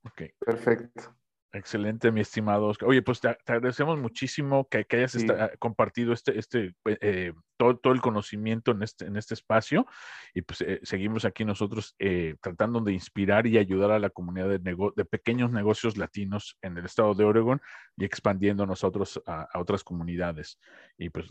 [0.04, 0.22] Ok.
[0.40, 1.16] Perfecto.
[1.54, 2.88] Excelente, mi estimado Oscar.
[2.88, 5.18] Oye, pues te, agradecemos muchísimo que, hayas
[5.60, 9.86] compartido este, este, eh, todo, todo, el conocimiento en este, en este espacio
[10.34, 14.48] y pues eh, seguimos aquí nosotros eh, tratando de inspirar y ayudar a la comunidad
[14.48, 17.62] de, de, pequeños negocios latinos en el estado de Oregon
[17.98, 20.58] y expandiendo nosotros a, otras comunidades.
[20.98, 21.28] Y pues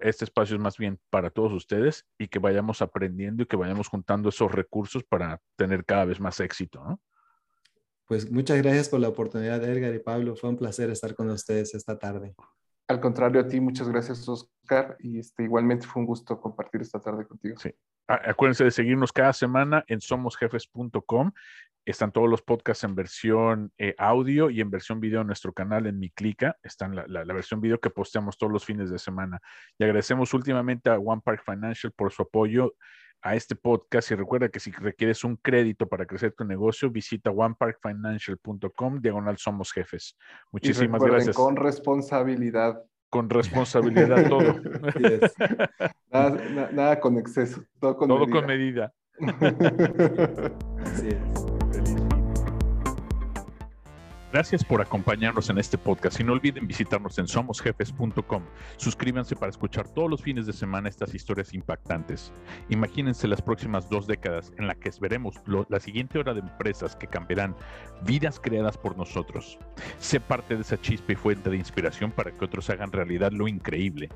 [0.00, 3.88] este espacio es más bien para todos ustedes y que vayamos aprendiendo y que vayamos
[3.88, 7.00] juntando esos recursos para tener cada vez más éxito, ¿no?
[8.08, 10.34] Pues muchas gracias por la oportunidad, Edgar y Pablo.
[10.34, 12.34] Fue un placer estar con ustedes esta tarde.
[12.88, 14.96] Al contrario, a ti, muchas gracias, Oscar.
[15.00, 17.58] Y este, igualmente fue un gusto compartir esta tarde contigo.
[17.58, 17.70] Sí.
[18.06, 21.32] Acuérdense de seguirnos cada semana en somosjefes.com.
[21.84, 25.86] Están todos los podcasts en versión eh, audio y en versión video en nuestro canal
[25.86, 26.56] en Mi Clica.
[26.62, 29.38] Están la, la, versión video que posteamos todos los fines de semana.
[29.78, 32.72] Y agradecemos últimamente a One Park Financial por su apoyo
[33.22, 37.30] a este podcast y recuerda que si requieres un crédito para crecer tu negocio, visita
[37.30, 40.16] oneparkfinancial.com, diagonal somos jefes.
[40.52, 41.36] Muchísimas gracias.
[41.36, 42.82] Con responsabilidad.
[43.10, 44.60] Con responsabilidad todo.
[46.12, 48.92] nada, nada, con exceso, todo con todo medida.
[49.18, 50.54] con medida.
[50.84, 51.47] Así es.
[54.30, 58.42] Gracias por acompañarnos en este podcast y no olviden visitarnos en somosjefes.com.
[58.76, 62.30] Suscríbanse para escuchar todos los fines de semana estas historias impactantes.
[62.68, 65.36] Imagínense las próximas dos décadas en las que veremos
[65.70, 67.56] la siguiente hora de empresas que cambiarán
[68.02, 69.58] vidas creadas por nosotros.
[69.98, 73.48] Sé parte de esa chispa y fuente de inspiración para que otros hagan realidad lo
[73.48, 74.10] increíble.